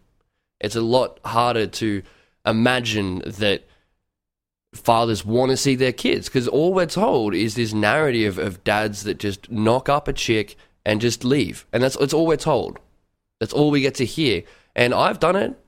It's 0.62 0.76
a 0.76 0.80
lot 0.80 1.20
harder 1.24 1.66
to 1.66 2.02
imagine 2.46 3.22
that 3.26 3.68
fathers 4.74 5.24
want 5.24 5.50
to 5.50 5.56
see 5.56 5.74
their 5.74 5.92
kids 5.92 6.28
because 6.28 6.48
all 6.48 6.72
we're 6.72 6.86
told 6.86 7.34
is 7.34 7.54
this 7.54 7.74
narrative 7.74 8.38
of 8.38 8.64
dads 8.64 9.02
that 9.04 9.18
just 9.18 9.50
knock 9.50 9.88
up 9.88 10.08
a 10.08 10.12
chick 10.12 10.56
and 10.84 11.00
just 11.00 11.24
leave, 11.24 11.66
and 11.72 11.82
that's 11.82 11.96
that's 11.96 12.14
all 12.14 12.26
we're 12.26 12.36
told. 12.36 12.78
That's 13.40 13.52
all 13.52 13.70
we 13.70 13.80
get 13.80 13.96
to 13.96 14.04
hear. 14.04 14.44
And 14.74 14.94
I've 14.94 15.20
done 15.20 15.36
it. 15.36 15.58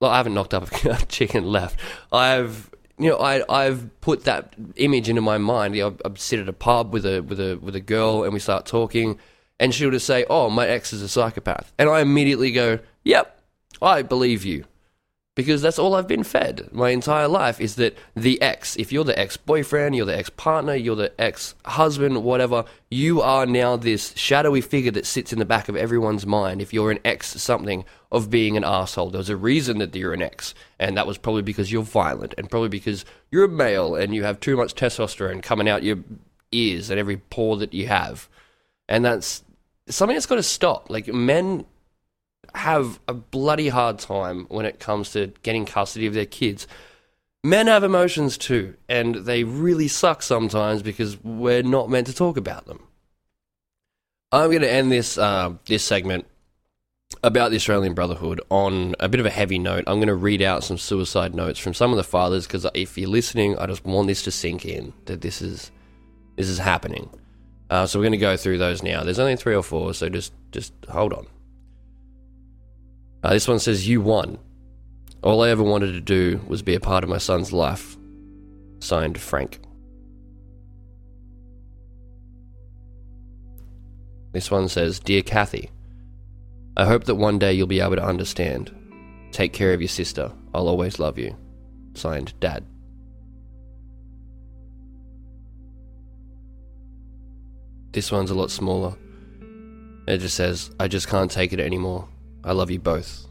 Well, 0.00 0.10
I 0.10 0.16
haven't 0.16 0.34
knocked 0.34 0.54
up 0.54 0.70
a 0.84 1.06
chick 1.06 1.34
and 1.34 1.46
left. 1.46 1.78
I've 2.12 2.70
you 2.98 3.08
know, 3.08 3.16
I 3.18 3.42
I've 3.48 4.00
put 4.00 4.24
that 4.24 4.54
image 4.76 5.08
into 5.08 5.22
my 5.22 5.38
mind. 5.38 5.74
You 5.74 5.82
know, 5.82 5.96
I 6.04 6.10
sit 6.16 6.38
at 6.38 6.48
a 6.48 6.52
pub 6.52 6.92
with 6.92 7.06
a 7.06 7.20
with 7.20 7.40
a 7.40 7.56
with 7.56 7.74
a 7.74 7.80
girl, 7.80 8.24
and 8.24 8.32
we 8.32 8.38
start 8.38 8.66
talking, 8.66 9.18
and 9.58 9.74
she'll 9.74 9.90
just 9.90 10.06
say, 10.06 10.26
"Oh, 10.28 10.50
my 10.50 10.68
ex 10.68 10.92
is 10.92 11.00
a 11.00 11.08
psychopath," 11.08 11.72
and 11.78 11.88
I 11.88 12.00
immediately 12.00 12.52
go, 12.52 12.78
"Yep, 13.04 13.39
I 13.80 14.02
believe 14.02 14.44
you. 14.44 14.64
Because 15.36 15.62
that's 15.62 15.78
all 15.78 15.94
I've 15.94 16.08
been 16.08 16.24
fed 16.24 16.68
my 16.72 16.90
entire 16.90 17.28
life 17.28 17.60
is 17.60 17.76
that 17.76 17.96
the 18.14 18.42
ex, 18.42 18.76
if 18.76 18.92
you're 18.92 19.04
the 19.04 19.18
ex 19.18 19.36
boyfriend, 19.36 19.94
you're 19.94 20.04
the 20.04 20.18
ex 20.18 20.28
partner, 20.28 20.74
you're 20.74 20.96
the 20.96 21.18
ex 21.18 21.54
husband, 21.64 22.24
whatever, 22.24 22.64
you 22.90 23.22
are 23.22 23.46
now 23.46 23.76
this 23.76 24.12
shadowy 24.16 24.60
figure 24.60 24.90
that 24.90 25.06
sits 25.06 25.32
in 25.32 25.38
the 25.38 25.44
back 25.44 25.68
of 25.68 25.76
everyone's 25.76 26.26
mind. 26.26 26.60
If 26.60 26.74
you're 26.74 26.90
an 26.90 26.98
ex 27.04 27.40
something 27.40 27.84
of 28.10 28.28
being 28.28 28.56
an 28.56 28.64
asshole, 28.64 29.10
there's 29.10 29.30
a 29.30 29.36
reason 29.36 29.78
that 29.78 29.94
you're 29.94 30.12
an 30.12 30.20
ex. 30.20 30.52
And 30.80 30.96
that 30.96 31.06
was 31.06 31.16
probably 31.16 31.42
because 31.42 31.70
you're 31.70 31.84
violent 31.84 32.34
and 32.36 32.50
probably 32.50 32.68
because 32.68 33.04
you're 33.30 33.44
a 33.44 33.48
male 33.48 33.94
and 33.94 34.14
you 34.14 34.24
have 34.24 34.40
too 34.40 34.56
much 34.56 34.74
testosterone 34.74 35.42
coming 35.42 35.68
out 35.68 35.84
your 35.84 36.00
ears 36.52 36.90
and 36.90 36.98
every 36.98 37.16
pore 37.16 37.56
that 37.58 37.72
you 37.72 37.86
have. 37.86 38.28
And 38.88 39.04
that's 39.04 39.44
something 39.88 40.16
that's 40.16 40.26
got 40.26 40.34
to 40.34 40.42
stop. 40.42 40.90
Like, 40.90 41.06
men 41.08 41.64
have 42.54 43.00
a 43.08 43.14
bloody 43.14 43.68
hard 43.68 43.98
time 43.98 44.46
when 44.48 44.66
it 44.66 44.80
comes 44.80 45.12
to 45.12 45.32
getting 45.42 45.66
custody 45.66 46.06
of 46.06 46.14
their 46.14 46.26
kids. 46.26 46.66
Men 47.42 47.68
have 47.68 47.84
emotions 47.84 48.36
too, 48.36 48.74
and 48.88 49.14
they 49.14 49.44
really 49.44 49.88
suck 49.88 50.22
sometimes 50.22 50.82
because 50.82 51.22
we're 51.24 51.62
not 51.62 51.88
meant 51.88 52.06
to 52.08 52.14
talk 52.14 52.36
about 52.36 52.66
them. 52.66 52.86
I'm 54.32 54.50
going 54.50 54.62
to 54.62 54.70
end 54.70 54.92
this 54.92 55.18
uh, 55.18 55.54
this 55.66 55.82
segment 55.82 56.26
about 57.22 57.50
the 57.50 57.56
Australian 57.56 57.94
Brotherhood 57.94 58.40
on 58.50 58.94
a 59.00 59.08
bit 59.08 59.20
of 59.20 59.26
a 59.26 59.30
heavy 59.30 59.58
note. 59.58 59.84
I'm 59.86 59.96
going 59.96 60.08
to 60.08 60.14
read 60.14 60.42
out 60.42 60.62
some 60.62 60.78
suicide 60.78 61.34
notes 61.34 61.58
from 61.58 61.74
some 61.74 61.90
of 61.90 61.96
the 61.96 62.04
fathers 62.04 62.46
because 62.46 62.66
if 62.74 62.96
you're 62.96 63.08
listening, 63.08 63.58
I 63.58 63.66
just 63.66 63.84
want 63.84 64.06
this 64.06 64.22
to 64.22 64.30
sink 64.30 64.64
in 64.64 64.92
that 65.06 65.20
this 65.20 65.42
is 65.42 65.70
this 66.36 66.48
is 66.48 66.58
happening. 66.58 67.10
Uh, 67.68 67.86
so 67.86 67.98
we're 67.98 68.04
going 68.04 68.12
to 68.12 68.18
go 68.18 68.36
through 68.36 68.58
those 68.58 68.82
now. 68.82 69.02
There's 69.04 69.18
only 69.18 69.36
three 69.36 69.54
or 69.54 69.62
four, 69.62 69.94
so 69.94 70.08
just 70.08 70.32
just 70.52 70.72
hold 70.88 71.12
on. 71.12 71.26
Uh, 73.22 73.30
this 73.30 73.48
one 73.48 73.58
says, 73.58 73.88
You 73.88 74.00
won. 74.00 74.38
All 75.22 75.42
I 75.42 75.50
ever 75.50 75.62
wanted 75.62 75.92
to 75.92 76.00
do 76.00 76.40
was 76.46 76.62
be 76.62 76.74
a 76.74 76.80
part 76.80 77.04
of 77.04 77.10
my 77.10 77.18
son's 77.18 77.52
life. 77.52 77.96
Signed, 78.78 79.18
Frank. 79.18 79.60
This 84.32 84.50
one 84.50 84.68
says, 84.68 85.00
Dear 85.00 85.22
Kathy, 85.22 85.70
I 86.76 86.86
hope 86.86 87.04
that 87.04 87.16
one 87.16 87.38
day 87.38 87.52
you'll 87.52 87.66
be 87.66 87.80
able 87.80 87.96
to 87.96 88.04
understand. 88.04 88.74
Take 89.32 89.52
care 89.52 89.74
of 89.74 89.80
your 89.80 89.88
sister. 89.88 90.32
I'll 90.54 90.68
always 90.68 90.98
love 90.98 91.18
you. 91.18 91.36
Signed, 91.94 92.32
Dad. 92.40 92.64
This 97.92 98.12
one's 98.12 98.30
a 98.30 98.34
lot 98.34 98.50
smaller. 98.50 98.96
It 100.06 100.18
just 100.18 100.36
says, 100.36 100.70
I 100.78 100.88
just 100.88 101.08
can't 101.08 101.30
take 101.30 101.52
it 101.52 101.60
anymore. 101.60 102.08
I 102.44 102.52
love 102.52 102.70
you 102.70 102.78
both. 102.78 103.26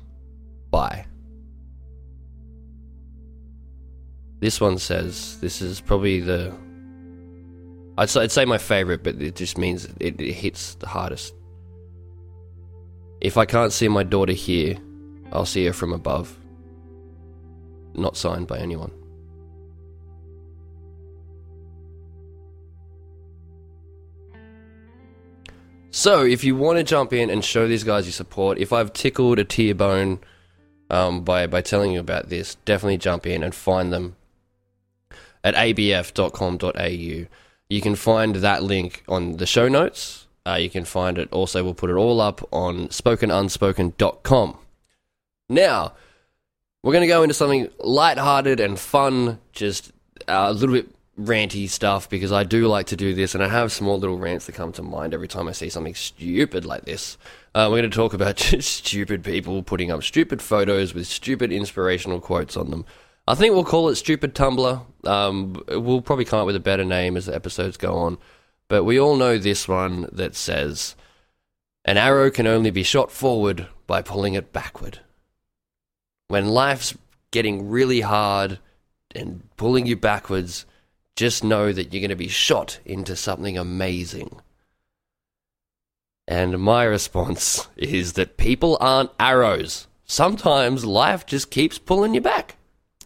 Bye. 0.70 1.06
This 4.40 4.62
one 4.62 4.78
says 4.78 5.40
this 5.42 5.62
is 5.62 5.82
probably 5.82 6.20
the. 6.20 6.54
I'd 7.98 8.10
say, 8.10 8.22
I'd 8.22 8.32
say 8.32 8.46
my 8.46 8.58
favorite, 8.58 9.04
but 9.04 9.22
it 9.22 9.36
just 9.36 9.58
means 9.58 9.86
it, 10.00 10.20
it 10.22 10.34
hits 10.34 10.76
the 10.76 10.88
hardest. 10.88 11.34
If 13.20 13.36
I 13.36 13.46
can't 13.46 13.74
see 13.74 13.90
my 13.90 14.04
daughter 14.04 14.32
here, 14.32 14.78
I'll 15.34 15.46
see 15.46 15.66
her 15.66 15.74
from 15.74 15.92
above. 15.92 16.38
Not 17.94 18.16
signed 18.16 18.48
by 18.48 18.60
anyone. 18.60 18.92
So, 25.92 26.24
if 26.24 26.44
you 26.44 26.56
want 26.56 26.78
to 26.78 26.84
jump 26.84 27.14
in 27.14 27.30
and 27.30 27.44
show 27.44 27.68
these 27.68 27.84
guys 27.84 28.06
your 28.06 28.14
support, 28.14 28.60
if 28.60 28.72
I've 28.72 28.94
tickled 28.94 29.40
a 29.40 29.44
tear 29.44 29.74
bone 29.74 30.20
um, 30.90 31.24
by 31.24 31.48
by 31.48 31.62
telling 31.62 31.92
you 31.92 32.00
about 32.00 32.30
this, 32.30 32.56
definitely 32.66 32.98
jump 32.98 33.26
in 33.26 33.42
and 33.44 33.56
find 33.56 33.92
them 33.92 34.16
at 35.44 35.56
abf.com.au. 35.56 37.28
You 37.70 37.82
can 37.82 37.96
find 37.96 38.36
that 38.36 38.64
link 38.64 39.04
on 39.08 39.38
the 39.38 39.46
show 39.46 39.68
notes. 39.68 40.28
Uh, 40.46 40.56
you 40.56 40.70
can 40.70 40.86
find 40.86 41.18
it 41.18 41.32
also, 41.32 41.64
we'll 41.64 41.74
put 41.74 41.90
it 41.90 41.96
all 41.96 42.22
up 42.22 42.48
on 42.52 42.88
spokenunspoken.com. 42.88 44.58
Now, 45.50 45.94
we're 46.82 46.94
going 46.94 47.02
to 47.04 47.08
go 47.08 47.24
into 47.24 47.34
something 47.34 47.70
light-hearted 47.80 48.60
and 48.60 48.80
fun, 48.80 49.40
just 49.52 49.92
uh, 50.28 50.48
a 50.50 50.54
little 50.54 50.74
bit 50.74 50.90
ranty 51.20 51.70
stuff 51.70 52.10
because 52.10 52.32
I 52.32 52.44
do 52.44 52.68
like 52.68 52.88
to 52.88 52.96
do 52.96 53.14
this, 53.14 53.36
and 53.36 53.44
I 53.44 53.50
have 53.50 53.72
small 53.72 54.00
little 54.00 54.18
rants 54.18 54.46
that 54.46 54.56
come 54.56 54.72
to 54.74 54.82
mind 54.82 55.14
every 55.14 55.28
time 55.28 55.48
I 55.48 55.52
see 55.52 55.70
something 55.70 55.96
stupid 55.96 56.66
like 56.66 56.86
this. 56.86 57.18
Uh, 57.54 57.68
we're 57.70 57.80
going 57.80 57.90
to 57.90 57.96
talk 57.96 58.14
about 58.14 58.40
stupid 58.60 59.24
people 59.24 59.62
putting 59.64 59.92
up 59.92 60.04
stupid 60.04 60.42
photos 60.42 60.94
with 60.94 61.08
stupid 61.08 61.52
inspirational 61.52 62.20
quotes 62.20 62.56
on 62.56 62.72
them. 62.72 62.86
I 63.28 63.36
think 63.36 63.54
we'll 63.54 63.64
call 63.64 63.90
it 63.90 63.96
Stupid 63.96 64.34
Tumblr. 64.34 65.08
Um, 65.08 65.62
we'll 65.68 66.02
probably 66.02 66.26
come 66.26 66.40
up 66.40 66.48
with 66.48 66.56
a 66.56 66.60
better 66.60 66.84
name 66.84 67.16
as 67.16 67.28
the 67.28 67.36
episodes 67.36 67.78
go 67.78 67.96
on. 67.96 68.18
But 68.68 68.86
we 68.86 69.00
all 69.00 69.16
know 69.16 69.38
this 69.38 69.68
one 69.68 70.10
that 70.12 70.36
says, 70.36 70.96
An 71.86 71.98
arrow 71.98 72.32
can 72.32 72.48
only 72.48 72.72
be 72.72 72.82
shot 72.82 73.12
forward 73.12 73.68
by 73.86 74.02
pulling 74.02 74.34
it 74.34 74.52
backward. 74.52 75.02
When 76.28 76.48
life's 76.48 76.98
getting 77.30 77.70
really 77.70 78.02
hard 78.02 78.58
and 79.14 79.48
pulling 79.58 79.86
you 79.86 79.96
backwards, 79.96 80.66
just 81.20 81.44
know 81.44 81.74
that 81.74 81.92
you're 81.92 82.00
going 82.00 82.10
to 82.12 82.16
be 82.16 82.30
shot 82.30 82.80
into 82.86 83.14
something 83.14 83.58
amazing. 83.58 84.40
And 86.30 86.60
my 86.60 86.86
response 86.86 87.68
is 87.76 88.14
that 88.14 88.38
people 88.38 88.78
aren't 88.80 89.12
arrows. 89.20 89.88
Sometimes 90.06 90.86
life 90.86 91.26
just 91.26 91.52
keeps 91.52 91.78
pulling 91.78 92.14
you 92.14 92.22
back. 92.22 92.56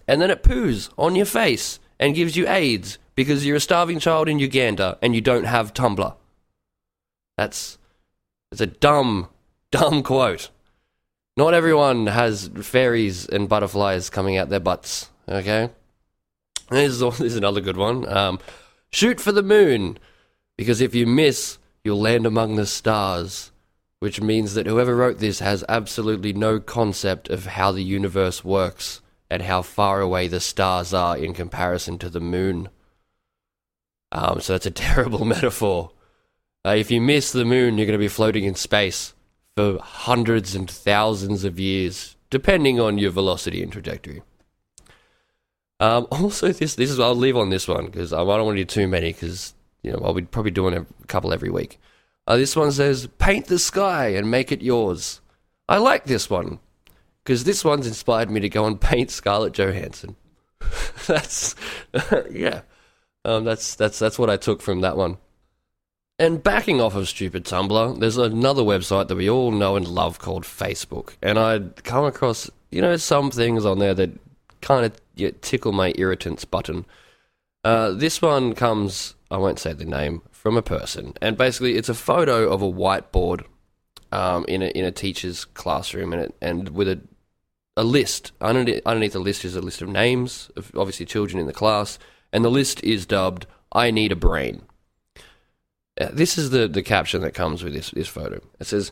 And 0.07 0.21
then 0.21 0.29
it 0.29 0.43
poos 0.43 0.91
on 0.95 1.15
your 1.15 1.25
face 1.25 1.79
and 1.99 2.13
gives 2.13 2.35
you 2.35 2.47
AIDS 2.47 2.99
because 3.15 3.47
you're 3.47 3.55
a 3.55 3.59
starving 3.59 3.97
child 3.97 4.29
in 4.29 4.37
Uganda 4.37 4.99
and 5.01 5.15
you 5.15 5.21
don't 5.21 5.45
have 5.45 5.73
Tumblr. 5.73 6.15
That's 7.35 7.79
it's 8.51 8.61
a 8.61 8.67
dumb, 8.67 9.27
dumb 9.71 10.03
quote. 10.03 10.51
Not 11.35 11.55
everyone 11.55 12.05
has 12.05 12.51
fairies 12.61 13.25
and 13.27 13.49
butterflies 13.49 14.11
coming 14.11 14.37
out 14.37 14.49
their 14.49 14.59
butts. 14.59 15.09
Okay, 15.27 15.71
this 16.69 16.93
is, 16.93 16.99
this 16.99 17.21
is 17.21 17.35
another 17.35 17.61
good 17.61 17.77
one. 17.77 18.07
Um, 18.07 18.39
shoot 18.91 19.19
for 19.19 19.31
the 19.31 19.43
moon 19.43 19.97
because 20.57 20.81
if 20.81 20.93
you 20.95 21.05
miss, 21.05 21.57
you'll 21.83 21.99
land 21.99 22.25
among 22.25 22.55
the 22.55 22.65
stars. 22.65 23.51
Which 23.99 24.19
means 24.19 24.53
that 24.55 24.67
whoever 24.67 24.97
wrote 24.97 25.19
this 25.19 25.39
has 25.39 25.63
absolutely 25.69 26.33
no 26.33 26.59
concept 26.59 27.29
of 27.29 27.45
how 27.45 27.71
the 27.71 27.83
universe 27.83 28.43
works 28.43 28.99
and 29.29 29.41
how 29.41 29.61
far 29.61 30.01
away 30.01 30.27
the 30.27 30.41
stars 30.41 30.93
are 30.93 31.17
in 31.17 31.33
comparison 31.33 31.97
to 31.99 32.09
the 32.09 32.19
moon. 32.19 32.67
Um, 34.11 34.41
so 34.41 34.53
that's 34.53 34.65
a 34.65 34.71
terrible 34.87 35.23
metaphor. 35.23 35.91
Uh, 36.65 36.75
if 36.77 36.91
you 36.91 36.99
miss 36.99 37.31
the 37.31 37.45
moon, 37.45 37.77
you're 37.77 37.87
going 37.87 37.97
to 37.97 37.97
be 37.97 38.09
floating 38.09 38.43
in 38.43 38.55
space 38.55 39.13
for 39.55 39.79
hundreds 39.79 40.53
and 40.53 40.69
thousands 40.69 41.43
of 41.43 41.59
years, 41.59 42.15
depending 42.29 42.79
on 42.79 42.97
your 42.97 43.11
velocity 43.11 43.63
and 43.63 43.71
trajectory. 43.71 44.21
Um, 45.83 46.07
also, 46.11 46.51
this 46.51 46.75
this 46.75 46.89
is 46.89 46.99
I'll 46.99 47.15
leave 47.15 47.37
on 47.37 47.49
this 47.49 47.67
one 47.67 47.85
because 47.87 48.13
I 48.13 48.17
don't 48.17 48.45
want 48.45 48.57
to 48.57 48.63
do 48.63 48.65
too 48.65 48.87
many 48.87 49.11
because 49.11 49.53
you 49.81 49.91
know 49.91 50.01
I'll 50.03 50.13
be 50.13 50.21
probably 50.23 50.51
doing 50.51 50.75
a 50.75 50.85
couple 51.07 51.33
every 51.33 51.49
week. 51.49 51.79
Uh, 52.25 52.37
this 52.37 52.55
one 52.55 52.71
says, 52.71 53.07
"Paint 53.17 53.47
the 53.47 53.59
sky 53.59 54.07
and 54.07 54.31
make 54.31 54.51
it 54.51 54.61
yours." 54.61 55.19
I 55.67 55.77
like 55.77 56.05
this 56.05 56.29
one 56.29 56.59
because 57.23 57.43
this 57.43 57.63
one's 57.63 57.87
inspired 57.87 58.29
me 58.29 58.39
to 58.39 58.49
go 58.49 58.65
and 58.65 58.79
paint 58.91 59.11
Scarlett 59.11 59.53
Johansson. 59.53 60.15
that's 61.07 61.55
yeah, 62.31 62.61
um, 63.25 63.43
that's 63.43 63.75
that's 63.75 63.99
that's 63.99 64.17
what 64.17 64.29
I 64.29 64.37
took 64.37 64.61
from 64.61 64.81
that 64.81 64.95
one. 64.95 65.17
And 66.19 66.43
backing 66.43 66.79
off 66.79 66.95
of 66.95 67.09
stupid 67.09 67.43
Tumblr, 67.43 67.99
there's 67.99 68.17
another 68.17 68.61
website 68.61 69.07
that 69.07 69.15
we 69.15 69.29
all 69.29 69.51
know 69.51 69.75
and 69.75 69.87
love 69.87 70.19
called 70.19 70.43
Facebook, 70.43 71.15
and 71.21 71.37
I'd 71.37 71.83
come 71.83 72.05
across 72.05 72.49
you 72.71 72.81
know 72.81 72.95
some 72.95 73.31
things 73.31 73.65
on 73.65 73.79
there 73.79 73.93
that 73.95 74.11
kind 74.63 74.85
of 74.85 75.41
tickle 75.41 75.71
my 75.71 75.93
irritants 75.95 76.45
button. 76.45 76.85
Uh, 77.63 77.91
this 77.91 78.21
one 78.21 78.53
comes, 78.53 79.15
I 79.29 79.37
won't 79.37 79.59
say 79.59 79.73
the 79.73 79.85
name, 79.85 80.21
from 80.31 80.57
a 80.57 80.61
person, 80.61 81.13
and 81.21 81.37
basically 81.37 81.75
it's 81.75 81.89
a 81.89 81.93
photo 81.93 82.51
of 82.51 82.61
a 82.61 82.71
whiteboard 82.71 83.45
um, 84.11 84.45
in 84.47 84.61
a 84.61 84.67
in 84.67 84.85
a 84.85 84.91
teacher's 84.91 85.45
classroom, 85.45 86.13
and 86.13 86.21
it, 86.23 86.35
and 86.41 86.69
with 86.69 86.87
a 86.87 86.99
a 87.77 87.83
list. 87.83 88.31
Underneath, 88.41 88.81
underneath 88.85 89.13
the 89.13 89.19
list 89.19 89.45
is 89.45 89.55
a 89.55 89.61
list 89.61 89.81
of 89.81 89.89
names 89.89 90.51
of 90.55 90.71
obviously 90.75 91.05
children 91.05 91.39
in 91.39 91.47
the 91.47 91.53
class, 91.53 91.99
and 92.31 92.43
the 92.43 92.51
list 92.51 92.83
is 92.83 93.05
dubbed 93.05 93.45
"I 93.71 93.91
need 93.91 94.11
a 94.11 94.17
brain." 94.17 94.63
Uh, 95.99 96.09
this 96.11 96.37
is 96.37 96.49
the, 96.49 96.67
the 96.67 96.83
caption 96.83 97.21
that 97.21 97.33
comes 97.33 97.63
with 97.63 97.73
this 97.73 97.91
this 97.91 98.07
photo. 98.07 98.41
It 98.59 98.67
says, 98.67 98.91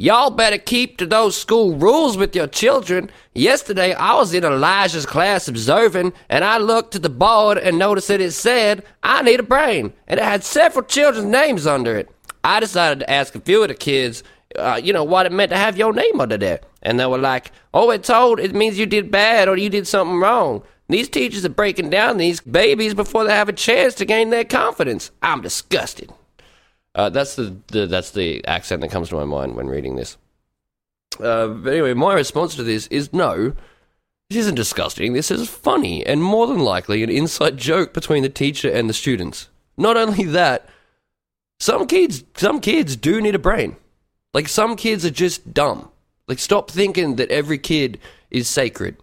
"Y'all 0.00 0.30
better 0.30 0.58
keep 0.58 0.96
to 0.96 1.06
those 1.06 1.36
school 1.36 1.74
rules 1.74 2.16
with 2.16 2.34
your 2.36 2.46
children. 2.46 3.10
Yesterday 3.34 3.92
I 3.94 4.14
was 4.14 4.32
in 4.32 4.44
Elijah's 4.44 5.04
class 5.04 5.48
observing, 5.48 6.12
and 6.28 6.44
I 6.44 6.58
looked 6.58 6.94
at 6.94 7.02
the 7.02 7.08
board 7.10 7.58
and 7.58 7.76
noticed 7.76 8.06
that 8.06 8.20
it 8.20 8.30
said 8.30 8.84
I 9.02 9.22
need 9.22 9.40
a 9.40 9.42
brain, 9.42 9.92
and 10.06 10.20
it 10.20 10.22
had 10.22 10.44
several 10.44 10.84
children's 10.84 11.26
names 11.26 11.66
under 11.66 11.98
it. 11.98 12.08
I 12.44 12.60
decided 12.60 13.00
to 13.00 13.10
ask 13.10 13.34
a 13.34 13.40
few 13.40 13.62
of 13.62 13.68
the 13.68 13.74
kids." 13.74 14.22
Uh, 14.56 14.80
you 14.82 14.94
know 14.94 15.04
what 15.04 15.26
it 15.26 15.32
meant 15.32 15.50
to 15.50 15.58
have 15.58 15.76
your 15.76 15.92
name 15.92 16.20
under 16.22 16.38
there. 16.38 16.60
And 16.82 16.98
they 16.98 17.04
were 17.04 17.18
like, 17.18 17.52
oh, 17.74 17.90
it's 17.90 18.08
told 18.08 18.40
it 18.40 18.54
means 18.54 18.78
you 18.78 18.86
did 18.86 19.10
bad 19.10 19.46
or 19.46 19.58
you 19.58 19.68
did 19.68 19.86
something 19.86 20.18
wrong. 20.18 20.62
These 20.88 21.10
teachers 21.10 21.44
are 21.44 21.50
breaking 21.50 21.90
down 21.90 22.16
these 22.16 22.40
babies 22.40 22.94
before 22.94 23.24
they 23.24 23.34
have 23.34 23.50
a 23.50 23.52
chance 23.52 23.94
to 23.96 24.06
gain 24.06 24.30
their 24.30 24.44
confidence. 24.44 25.10
I'm 25.22 25.42
disgusted. 25.42 26.10
Uh, 26.94 27.08
that's 27.10 27.36
the, 27.36 27.56
the, 27.68 27.86
that's 27.86 28.10
the 28.10 28.44
accent 28.46 28.80
that 28.80 28.90
comes 28.90 29.08
to 29.10 29.16
my 29.16 29.24
mind 29.24 29.54
when 29.56 29.68
reading 29.68 29.96
this. 29.96 30.16
Uh, 31.20 31.48
but 31.48 31.72
anyway, 31.72 31.94
my 31.94 32.14
response 32.14 32.54
to 32.56 32.62
this 32.62 32.86
is 32.88 33.12
no. 33.12 33.54
This 34.30 34.40
isn't 34.40 34.56
disgusting. 34.56 35.14
This 35.14 35.30
is 35.30 35.48
funny 35.48 36.04
and 36.04 36.22
more 36.22 36.46
than 36.46 36.58
likely 36.58 37.02
an 37.02 37.10
inside 37.10 37.56
joke 37.56 37.94
between 37.94 38.22
the 38.22 38.28
teacher 38.28 38.70
and 38.70 38.88
the 38.88 38.94
students. 38.94 39.48
Not 39.76 39.96
only 39.96 40.24
that, 40.24 40.68
some 41.60 41.86
kids 41.86 42.24
some 42.36 42.60
kids 42.60 42.94
do 42.94 43.20
need 43.20 43.34
a 43.34 43.38
brain. 43.38 43.76
Like 44.34 44.48
some 44.48 44.76
kids 44.76 45.04
are 45.04 45.10
just 45.10 45.54
dumb. 45.54 45.90
Like 46.26 46.38
stop 46.38 46.70
thinking 46.70 47.16
that 47.16 47.30
every 47.30 47.58
kid 47.58 47.98
is 48.30 48.48
sacred. 48.48 48.96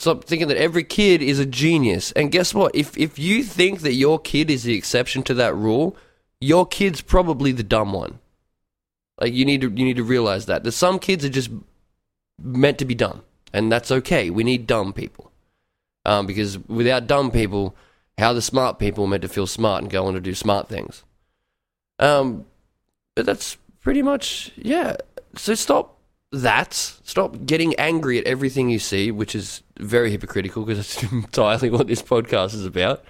Stop 0.00 0.24
thinking 0.24 0.48
that 0.48 0.56
every 0.56 0.82
kid 0.82 1.22
is 1.22 1.38
a 1.38 1.46
genius. 1.46 2.10
And 2.12 2.32
guess 2.32 2.52
what? 2.52 2.74
If 2.74 2.98
if 2.98 3.18
you 3.18 3.44
think 3.44 3.80
that 3.82 3.94
your 3.94 4.18
kid 4.18 4.50
is 4.50 4.64
the 4.64 4.74
exception 4.74 5.22
to 5.24 5.34
that 5.34 5.54
rule, 5.54 5.96
your 6.40 6.66
kid's 6.66 7.00
probably 7.00 7.52
the 7.52 7.62
dumb 7.62 7.92
one. 7.92 8.18
Like 9.20 9.34
you 9.34 9.44
need 9.44 9.60
to 9.60 9.68
you 9.68 9.84
need 9.84 9.96
to 9.96 10.04
realize 10.04 10.46
that. 10.46 10.64
That 10.64 10.72
some 10.72 10.98
kids 10.98 11.24
are 11.24 11.30
just 11.30 11.50
meant 12.42 12.78
to 12.78 12.84
be 12.84 12.94
dumb. 12.94 13.22
And 13.52 13.70
that's 13.70 13.90
okay. 13.90 14.30
We 14.30 14.44
need 14.44 14.66
dumb 14.66 14.92
people. 14.92 15.30
Um, 16.06 16.26
because 16.26 16.58
without 16.66 17.06
dumb 17.06 17.30
people, 17.30 17.76
how 18.16 18.32
the 18.32 18.40
smart 18.40 18.78
people 18.78 19.06
meant 19.06 19.22
to 19.22 19.28
feel 19.28 19.46
smart 19.46 19.82
and 19.82 19.90
go 19.90 20.06
on 20.06 20.14
to 20.14 20.20
do 20.20 20.34
smart 20.34 20.68
things. 20.68 21.04
Um, 21.98 22.46
but 23.14 23.26
that's 23.26 23.58
pretty 23.82 24.00
much 24.00 24.52
yeah. 24.56 24.96
So 25.36 25.54
stop 25.54 25.98
that. 26.32 26.72
Stop 26.72 27.44
getting 27.44 27.74
angry 27.74 28.18
at 28.18 28.24
everything 28.24 28.70
you 28.70 28.78
see, 28.78 29.10
which 29.10 29.34
is 29.34 29.62
very 29.78 30.10
hypocritical 30.10 30.64
because 30.64 30.78
that's 30.78 31.12
entirely 31.12 31.68
what 31.68 31.88
this 31.88 32.02
podcast 32.02 32.54
is 32.54 32.64
about. 32.64 33.04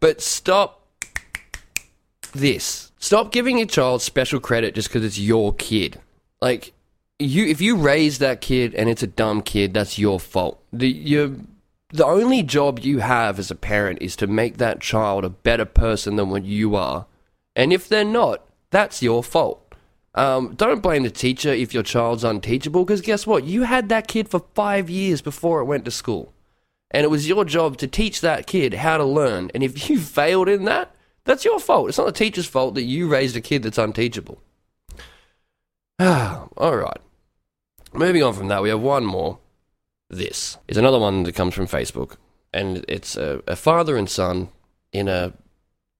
But 0.00 0.20
stop 0.20 0.83
this. 2.34 2.92
Stop 2.98 3.32
giving 3.32 3.58
your 3.58 3.66
child 3.66 4.02
special 4.02 4.40
credit 4.40 4.74
just 4.74 4.88
because 4.88 5.04
it's 5.04 5.18
your 5.18 5.54
kid. 5.54 6.00
Like 6.40 6.72
you, 7.18 7.46
if 7.46 7.60
you 7.60 7.76
raise 7.76 8.18
that 8.18 8.40
kid 8.40 8.74
and 8.74 8.88
it's 8.88 9.02
a 9.02 9.06
dumb 9.06 9.42
kid, 9.42 9.74
that's 9.74 9.98
your 9.98 10.20
fault. 10.20 10.62
The 10.72 10.88
you, 10.88 11.46
the 11.90 12.06
only 12.06 12.42
job 12.42 12.80
you 12.80 12.98
have 12.98 13.38
as 13.38 13.50
a 13.50 13.54
parent 13.54 14.00
is 14.02 14.16
to 14.16 14.26
make 14.26 14.58
that 14.58 14.80
child 14.80 15.24
a 15.24 15.30
better 15.30 15.64
person 15.64 16.16
than 16.16 16.28
what 16.30 16.44
you 16.44 16.76
are. 16.76 17.06
And 17.56 17.72
if 17.72 17.88
they're 17.88 18.04
not, 18.04 18.44
that's 18.70 19.02
your 19.02 19.22
fault. 19.22 19.60
Um, 20.16 20.54
don't 20.54 20.82
blame 20.82 21.02
the 21.02 21.10
teacher 21.10 21.52
if 21.52 21.74
your 21.74 21.82
child's 21.82 22.24
unteachable, 22.24 22.84
because 22.84 23.00
guess 23.00 23.26
what? 23.26 23.44
You 23.44 23.62
had 23.62 23.88
that 23.88 24.06
kid 24.06 24.28
for 24.28 24.44
five 24.54 24.88
years 24.88 25.20
before 25.20 25.60
it 25.60 25.64
went 25.64 25.84
to 25.84 25.90
school. 25.90 26.32
And 26.90 27.04
it 27.04 27.10
was 27.10 27.28
your 27.28 27.44
job 27.44 27.76
to 27.78 27.88
teach 27.88 28.20
that 28.20 28.46
kid 28.46 28.74
how 28.74 28.96
to 28.96 29.04
learn. 29.04 29.50
And 29.54 29.62
if 29.62 29.88
you 29.90 29.98
failed 30.00 30.48
in 30.48 30.64
that, 30.64 30.94
that's 31.24 31.44
your 31.44 31.58
fault. 31.58 31.88
It's 31.88 31.98
not 31.98 32.06
the 32.06 32.12
teacher's 32.12 32.46
fault 32.46 32.74
that 32.74 32.82
you 32.82 33.08
raised 33.08 33.36
a 33.36 33.40
kid 33.40 33.62
that's 33.62 33.78
unteachable. 33.78 34.40
Ah, 35.98 36.48
all 36.56 36.76
right. 36.76 37.00
Moving 37.92 38.22
on 38.22 38.34
from 38.34 38.48
that, 38.48 38.62
we 38.62 38.68
have 38.68 38.80
one 38.80 39.04
more. 39.04 39.38
This 40.10 40.58
is 40.68 40.76
another 40.76 40.98
one 40.98 41.22
that 41.22 41.34
comes 41.34 41.54
from 41.54 41.66
Facebook. 41.66 42.16
And 42.52 42.84
it's 42.88 43.16
a, 43.16 43.42
a 43.46 43.56
father 43.56 43.96
and 43.96 44.08
son 44.08 44.48
in 44.92 45.08
a, 45.08 45.32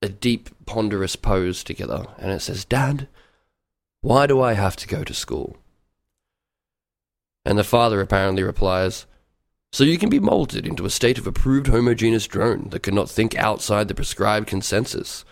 a 0.02 0.08
deep, 0.08 0.50
ponderous 0.66 1.16
pose 1.16 1.64
together. 1.64 2.06
And 2.18 2.30
it 2.30 2.40
says, 2.40 2.64
Dad, 2.64 3.08
why 4.02 4.26
do 4.26 4.40
I 4.40 4.52
have 4.52 4.76
to 4.76 4.88
go 4.88 5.02
to 5.02 5.14
school? 5.14 5.56
And 7.44 7.58
the 7.58 7.64
father 7.64 8.00
apparently 8.00 8.42
replies, 8.42 9.06
So 9.74 9.82
you 9.82 9.98
can 9.98 10.08
be 10.08 10.20
molded 10.20 10.68
into 10.68 10.84
a 10.84 10.88
state 10.88 11.18
of 11.18 11.26
approved 11.26 11.66
homogeneous 11.66 12.28
drone 12.28 12.68
that 12.70 12.84
cannot 12.84 13.10
think 13.10 13.34
outside 13.34 13.88
the 13.88 13.94
prescribed 13.96 14.46
consensus. 14.46 15.24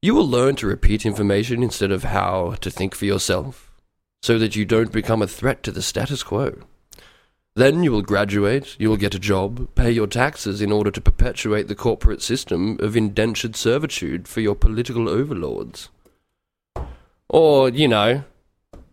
You 0.00 0.14
will 0.14 0.28
learn 0.28 0.54
to 0.56 0.68
repeat 0.68 1.04
information 1.04 1.64
instead 1.64 1.90
of 1.90 2.04
how 2.04 2.54
to 2.60 2.70
think 2.70 2.94
for 2.94 3.06
yourself, 3.06 3.72
so 4.22 4.38
that 4.38 4.54
you 4.54 4.64
don't 4.64 4.92
become 4.92 5.20
a 5.20 5.26
threat 5.26 5.64
to 5.64 5.72
the 5.72 5.82
status 5.82 6.22
quo. 6.22 6.62
Then 7.56 7.82
you 7.82 7.90
will 7.90 8.02
graduate, 8.02 8.76
you 8.78 8.88
will 8.88 8.96
get 8.96 9.16
a 9.16 9.18
job, 9.18 9.74
pay 9.74 9.90
your 9.90 10.06
taxes 10.06 10.62
in 10.62 10.70
order 10.70 10.92
to 10.92 11.00
perpetuate 11.00 11.66
the 11.66 11.74
corporate 11.74 12.22
system 12.22 12.76
of 12.78 12.96
indentured 12.96 13.56
servitude 13.56 14.28
for 14.28 14.40
your 14.42 14.54
political 14.54 15.08
overlords. 15.08 15.88
Or, 17.28 17.68
you 17.68 17.88
know, 17.88 18.22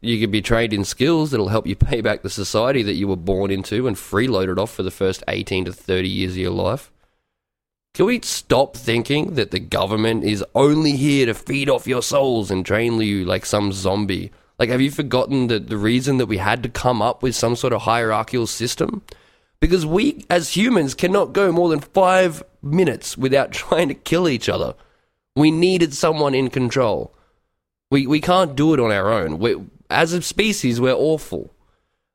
you 0.01 0.19
could 0.19 0.31
be 0.31 0.41
trained 0.41 0.73
in 0.73 0.85
skills 0.85 1.31
that'll 1.31 1.49
help 1.49 1.67
you 1.67 1.75
pay 1.75 2.01
back 2.01 2.21
the 2.21 2.29
society 2.29 2.83
that 2.83 2.95
you 2.95 3.07
were 3.07 3.15
born 3.15 3.51
into 3.51 3.87
and 3.87 3.95
freeloaded 3.95 4.57
off 4.57 4.71
for 4.71 4.83
the 4.83 4.91
first 4.91 5.23
18 5.27 5.65
to 5.65 5.73
30 5.73 6.07
years 6.07 6.31
of 6.33 6.37
your 6.37 6.51
life. 6.51 6.91
Can 7.93 8.05
we 8.05 8.21
stop 8.21 8.77
thinking 8.77 9.33
that 9.33 9.51
the 9.51 9.59
government 9.59 10.23
is 10.23 10.45
only 10.55 10.91
here 10.93 11.25
to 11.25 11.33
feed 11.33 11.69
off 11.69 11.87
your 11.87 12.03
souls 12.03 12.51
and 12.51 12.65
train 12.65 13.01
you 13.01 13.25
like 13.25 13.45
some 13.45 13.73
zombie? 13.73 14.31
Like, 14.57 14.69
have 14.69 14.81
you 14.81 14.91
forgotten 14.91 15.47
that 15.47 15.69
the 15.69 15.77
reason 15.77 16.17
that 16.17 16.27
we 16.27 16.37
had 16.37 16.63
to 16.63 16.69
come 16.69 17.01
up 17.01 17.23
with 17.23 17.35
some 17.35 17.55
sort 17.55 17.73
of 17.73 17.81
hierarchical 17.81 18.45
system? 18.45 19.01
Because 19.59 19.85
we, 19.85 20.25
as 20.29 20.55
humans, 20.55 20.93
cannot 20.93 21.33
go 21.33 21.51
more 21.51 21.69
than 21.69 21.79
five 21.79 22.43
minutes 22.61 23.17
without 23.17 23.51
trying 23.53 23.87
to 23.87 23.93
kill 23.93 24.29
each 24.29 24.47
other. 24.47 24.75
We 25.35 25.51
needed 25.51 25.93
someone 25.93 26.35
in 26.35 26.49
control. 26.49 27.13
We, 27.91 28.05
we 28.05 28.21
can't 28.21 28.55
do 28.55 28.73
it 28.73 28.79
on 28.79 28.91
our 28.91 29.11
own. 29.11 29.39
we 29.39 29.55
as 29.89 30.13
a 30.13 30.21
species, 30.21 30.79
we're 30.79 30.93
awful. 30.93 31.53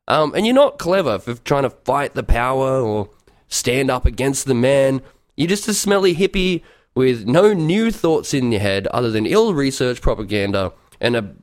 Um, 0.07 0.35
and 0.35 0.47
you're 0.47 0.55
not 0.55 0.79
clever 0.79 1.19
for 1.19 1.35
trying 1.35 1.63
to 1.63 1.71
fight 1.71 2.15
the 2.15 2.23
power 2.23 2.81
or 2.81 3.11
stand 3.49 3.91
up 3.91 4.05
against 4.05 4.47
the 4.47 4.55
man. 4.55 5.03
You're 5.37 5.49
just 5.49 5.69
a 5.69 5.75
smelly 5.75 6.15
hippie 6.15 6.63
with 6.95 7.27
no 7.27 7.53
new 7.53 7.91
thoughts 7.91 8.35
in 8.35 8.53
your 8.53 8.61
head 8.61 8.87
other 8.89 9.11
than 9.11 9.27
ill 9.27 9.55
researched 9.55 10.03
propaganda 10.03 10.73
and 11.01 11.17
a 11.17 11.35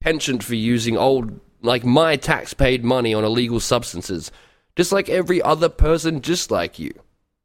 penchant 0.00 0.42
for 0.42 0.54
using 0.54 0.96
old, 0.96 1.40
like 1.62 1.84
my 1.84 2.16
tax 2.16 2.52
paid 2.52 2.84
money 2.84 3.14
on 3.14 3.24
illegal 3.24 3.60
substances, 3.60 4.30
just 4.76 4.92
like 4.92 5.08
every 5.08 5.40
other 5.40 5.68
person 5.68 6.20
just 6.20 6.50
like 6.50 6.78
you. 6.78 6.92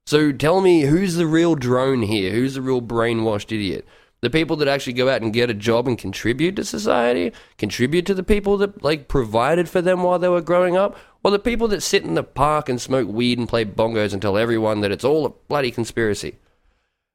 So 0.05 0.31
tell 0.31 0.61
me 0.61 0.81
who's 0.81 1.15
the 1.15 1.27
real 1.27 1.55
drone 1.55 2.01
here? 2.01 2.31
Who's 2.31 2.55
the 2.55 2.61
real 2.61 2.81
brainwashed 2.81 3.51
idiot? 3.51 3.85
The 4.21 4.29
people 4.31 4.55
that 4.57 4.67
actually 4.67 4.93
go 4.93 5.09
out 5.09 5.21
and 5.21 5.31
get 5.31 5.49
a 5.49 5.53
job 5.53 5.87
and 5.87 5.97
contribute 5.97 6.55
to 6.55 6.63
society, 6.63 7.31
contribute 7.57 8.05
to 8.07 8.15
the 8.15 8.23
people 8.23 8.57
that 8.57 8.83
like 8.83 9.07
provided 9.07 9.69
for 9.69 9.81
them 9.81 10.01
while 10.01 10.17
they 10.17 10.29
were 10.29 10.41
growing 10.41 10.75
up, 10.75 10.97
or 11.23 11.29
the 11.29 11.39
people 11.39 11.67
that 11.67 11.83
sit 11.83 12.03
in 12.03 12.15
the 12.15 12.23
park 12.23 12.67
and 12.67 12.81
smoke 12.81 13.07
weed 13.07 13.37
and 13.37 13.47
play 13.47 13.63
bongos 13.63 14.13
and 14.13 14.21
tell 14.21 14.37
everyone 14.37 14.81
that 14.81 14.91
it's 14.91 15.03
all 15.03 15.25
a 15.25 15.29
bloody 15.29 15.69
conspiracy. 15.69 16.37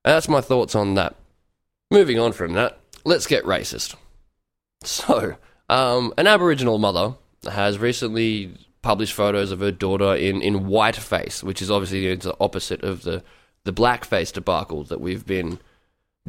And 0.05 0.15
that's 0.15 0.29
my 0.29 0.41
thoughts 0.41 0.75
on 0.75 0.95
that. 0.95 1.17
Moving 1.91 2.19
on 2.19 2.33
from 2.33 2.53
that, 2.55 2.79
let's 3.05 3.27
get 3.27 3.45
racist. 3.45 3.97
So, 4.85 5.37
um, 5.69 6.15
an 6.17 6.27
Aboriginal 6.27 6.79
mother 6.79 7.15
has 7.51 7.79
recently 7.79 8.55
published 8.83 9.13
photos 9.13 9.53
of 9.53 9.61
her 9.61 9.71
daughter 9.71 10.15
in, 10.15 10.43
in 10.43 10.65
whiteface, 10.65 11.43
which 11.43 11.63
is 11.63 11.71
obviously 11.71 12.15
the 12.15 12.37
opposite 12.41 12.83
of 12.83 13.03
the, 13.03 13.23
the 13.65 13.73
blackface 13.73 14.33
debacle 14.33 14.85
that 14.85 15.01
we've 15.01 15.27
been 15.27 15.59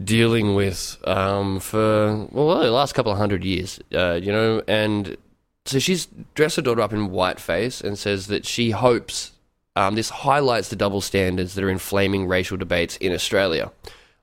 dealing 0.01 0.55
with 0.55 0.97
um, 1.05 1.59
for, 1.59 2.27
well, 2.31 2.59
the 2.59 2.71
last 2.71 2.93
couple 2.93 3.11
of 3.11 3.17
hundred 3.17 3.43
years, 3.43 3.79
uh, 3.93 4.19
you 4.21 4.31
know, 4.31 4.61
and 4.67 5.17
so 5.65 5.79
she's 5.79 6.07
dressed 6.35 6.55
her 6.55 6.61
daughter 6.61 6.81
up 6.81 6.93
in 6.93 7.09
whiteface 7.09 7.81
and 7.81 7.97
says 7.97 8.27
that 8.27 8.45
she 8.45 8.71
hopes 8.71 9.31
um, 9.75 9.95
this 9.95 10.09
highlights 10.09 10.69
the 10.69 10.75
double 10.75 11.01
standards 11.01 11.55
that 11.55 11.63
are 11.63 11.69
inflaming 11.69 12.27
racial 12.27 12.57
debates 12.57 12.97
in 12.97 13.11
Australia. 13.11 13.71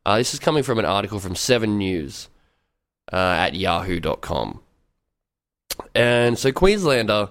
Uh, 0.07 0.19
this 0.19 0.33
is 0.33 0.41
coming 0.41 0.63
from 0.63 0.79
an 0.79 0.85
article 0.85 1.19
from 1.19 1.35
Seven 1.35 1.79
News 1.79 2.29
uh, 3.13 3.17
at 3.17 3.55
yahoo.com. 3.55 4.61
And 5.95 6.39
so 6.39 6.53
Queenslander, 6.53 7.31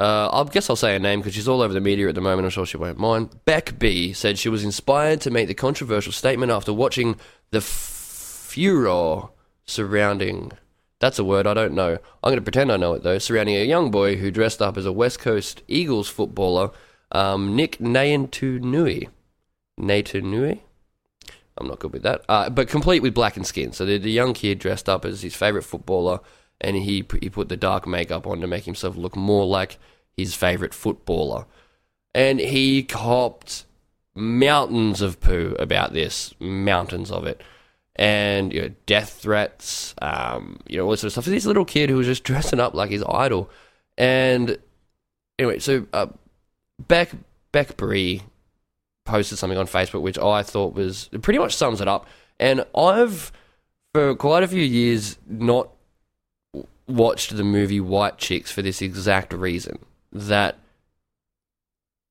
uh, 0.00 0.30
I 0.32 0.44
guess 0.50 0.70
I'll 0.70 0.76
say 0.76 0.94
her 0.94 0.98
name 0.98 1.20
because 1.20 1.34
she's 1.34 1.46
all 1.46 1.60
over 1.60 1.74
the 1.74 1.80
media 1.80 2.08
at 2.08 2.14
the 2.14 2.22
moment. 2.22 2.46
I'm 2.46 2.50
sure 2.50 2.64
she 2.64 2.78
won't 2.78 2.98
mind. 2.98 3.44
Beck 3.44 3.78
B 3.78 4.14
said 4.14 4.38
she 4.38 4.48
was 4.48 4.64
inspired 4.64 5.20
to 5.20 5.30
make 5.30 5.46
the 5.46 5.54
controversial 5.54 6.12
statement 6.12 6.50
after 6.50 6.72
watching 6.72 7.16
the 7.50 7.60
furor 7.60 9.28
surrounding. 9.66 10.52
That's 11.00 11.18
a 11.18 11.24
word 11.24 11.46
I 11.46 11.52
don't 11.52 11.74
know. 11.74 11.98
I'm 12.22 12.30
going 12.30 12.36
to 12.36 12.42
pretend 12.42 12.72
I 12.72 12.78
know 12.78 12.94
it 12.94 13.02
though. 13.02 13.18
Surrounding 13.18 13.56
a 13.56 13.64
young 13.64 13.90
boy 13.90 14.16
who 14.16 14.30
dressed 14.30 14.62
up 14.62 14.78
as 14.78 14.86
a 14.86 14.92
West 14.92 15.18
Coast 15.18 15.62
Eagles 15.68 16.08
footballer, 16.08 16.70
um, 17.12 17.54
Nick 17.54 17.76
Naitanui. 17.76 19.08
Naitanui? 19.78 20.60
I'm 21.58 21.68
not 21.68 21.78
good 21.78 21.92
with 21.92 22.04
that. 22.04 22.24
Uh, 22.26 22.48
but 22.48 22.68
complete 22.68 23.02
with 23.02 23.12
blackened 23.12 23.46
skin. 23.46 23.72
So 23.72 23.84
the, 23.84 23.98
the 23.98 24.10
young 24.10 24.32
kid 24.32 24.58
dressed 24.58 24.88
up 24.88 25.04
as 25.04 25.20
his 25.20 25.34
favorite 25.34 25.64
footballer, 25.64 26.20
and 26.60 26.76
he 26.76 27.04
he 27.20 27.30
put 27.30 27.48
the 27.48 27.56
dark 27.56 27.86
makeup 27.86 28.26
on 28.26 28.40
to 28.40 28.46
make 28.46 28.64
himself 28.64 28.96
look 28.96 29.16
more 29.16 29.46
like 29.46 29.78
his 30.16 30.34
favorite 30.34 30.74
footballer. 30.74 31.46
And 32.14 32.40
he 32.40 32.82
copped 32.82 33.64
mountains 34.14 35.00
of 35.00 35.20
poo 35.20 35.56
about 35.58 35.92
this, 35.92 36.34
mountains 36.40 37.10
of 37.10 37.26
it, 37.26 37.42
and 37.96 38.52
you 38.52 38.62
know, 38.62 38.70
death 38.86 39.10
threats, 39.20 39.94
um, 40.02 40.58
you 40.66 40.76
know, 40.76 40.84
all 40.84 40.90
this 40.90 41.00
sort 41.00 41.08
of 41.08 41.12
stuff. 41.12 41.24
This 41.26 41.46
little 41.46 41.64
kid 41.64 41.90
who 41.90 41.96
was 41.96 42.06
just 42.06 42.24
dressing 42.24 42.60
up 42.60 42.74
like 42.74 42.90
his 42.90 43.04
idol, 43.08 43.50
and 43.96 44.58
anyway, 45.38 45.58
so 45.58 45.86
uh, 45.92 46.06
Beck 46.78 47.10
Beck 47.52 47.76
Bree 47.76 48.22
posted 49.04 49.38
something 49.38 49.58
on 49.58 49.66
Facebook 49.66 50.02
which 50.02 50.18
I 50.18 50.42
thought 50.42 50.74
was 50.74 51.08
pretty 51.22 51.38
much 51.38 51.54
sums 51.56 51.80
it 51.80 51.88
up. 51.88 52.06
And 52.38 52.64
I've 52.74 53.32
for 53.92 54.14
quite 54.14 54.42
a 54.42 54.48
few 54.48 54.62
years 54.62 55.18
not 55.26 55.70
watched 56.90 57.36
the 57.36 57.44
movie 57.44 57.80
White 57.80 58.18
Chicks 58.18 58.50
for 58.50 58.62
this 58.62 58.82
exact 58.82 59.32
reason 59.32 59.78
that 60.12 60.58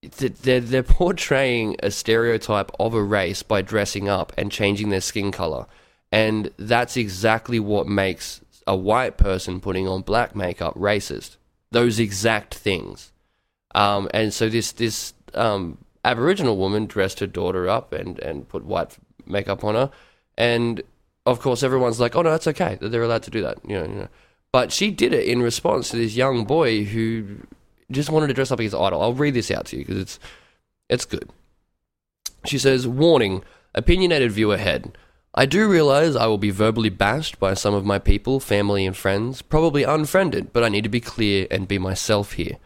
they're, 0.02 0.62
they're 0.62 0.84
portraying 1.02 1.76
a 1.82 1.92
stereotype 1.92 2.72
of 2.80 2.94
a 2.94 3.04
race 3.04 3.44
by 3.44 3.62
dressing 3.62 4.08
up 4.10 4.34
and 4.38 4.52
changing 4.52 4.90
their 4.90 5.02
skin 5.02 5.32
color. 5.32 5.66
And 6.12 6.52
that's 6.58 6.98
exactly 6.98 7.60
what 7.60 7.88
makes 7.88 8.42
a 8.66 8.76
white 8.76 9.18
person 9.18 9.60
putting 9.60 9.88
on 9.88 10.02
black 10.02 10.36
makeup 10.36 10.76
racist. 10.76 11.38
Those 11.72 12.00
exact 12.00 12.56
things. 12.56 13.12
Um, 13.76 14.10
and 14.14 14.34
so 14.34 14.50
this 14.50 14.72
this 14.72 15.14
um, 15.36 15.78
Aboriginal 16.04 16.58
woman 16.58 16.88
dressed 16.88 17.20
her 17.20 17.28
daughter 17.28 17.70
up 17.70 17.94
and, 17.94 18.18
and 18.20 18.48
put 18.48 18.66
white 18.66 18.98
makeup 19.28 19.64
on 19.64 19.76
her. 19.76 19.92
And 20.38 20.82
of 21.26 21.40
course, 21.40 21.62
everyone's 21.62 22.00
like, 22.00 22.16
oh, 22.16 22.22
no, 22.22 22.34
it's 22.34 22.48
okay 22.48 22.78
they're 22.82 23.04
allowed 23.04 23.24
to 23.24 23.32
do 23.32 23.42
that. 23.42 23.60
You 23.68 23.78
know, 23.78 23.84
you 23.84 23.96
know. 23.96 24.08
But 24.52 24.72
she 24.72 24.92
did 24.92 25.14
it 25.14 25.28
in 25.28 25.42
response 25.42 25.90
to 25.90 25.98
this 25.98 26.16
young 26.16 26.46
boy 26.46 26.84
who 26.84 27.38
just 27.92 28.10
wanted 28.10 28.28
to 28.28 28.34
dress 28.34 28.52
up 28.52 28.60
as 28.60 28.66
his 28.66 28.74
idol. 28.74 29.02
I'll 29.02 29.14
read 29.14 29.34
this 29.34 29.52
out 29.52 29.68
to 29.68 29.78
you 29.78 29.86
because 29.86 30.02
it's, 30.02 30.20
it's 30.90 31.06
good. 31.06 31.30
She 32.46 32.58
says, 32.58 32.88
Warning, 32.88 33.44
opinionated 33.76 34.32
viewer 34.32 34.56
ahead. 34.56 34.98
I 35.36 35.46
do 35.46 35.70
realize 35.70 36.16
I 36.16 36.26
will 36.26 36.40
be 36.40 36.50
verbally 36.50 36.90
bashed 36.90 37.40
by 37.40 37.54
some 37.54 37.76
of 37.76 37.86
my 37.86 38.00
people, 38.00 38.40
family, 38.40 38.86
and 38.86 38.98
friends, 38.98 39.44
probably 39.44 39.84
unfriended, 39.84 40.52
but 40.52 40.64
I 40.64 40.70
need 40.70 40.84
to 40.84 40.90
be 40.90 41.00
clear 41.00 41.46
and 41.52 41.68
be 41.68 41.78
myself 41.78 42.34
here. 42.34 42.58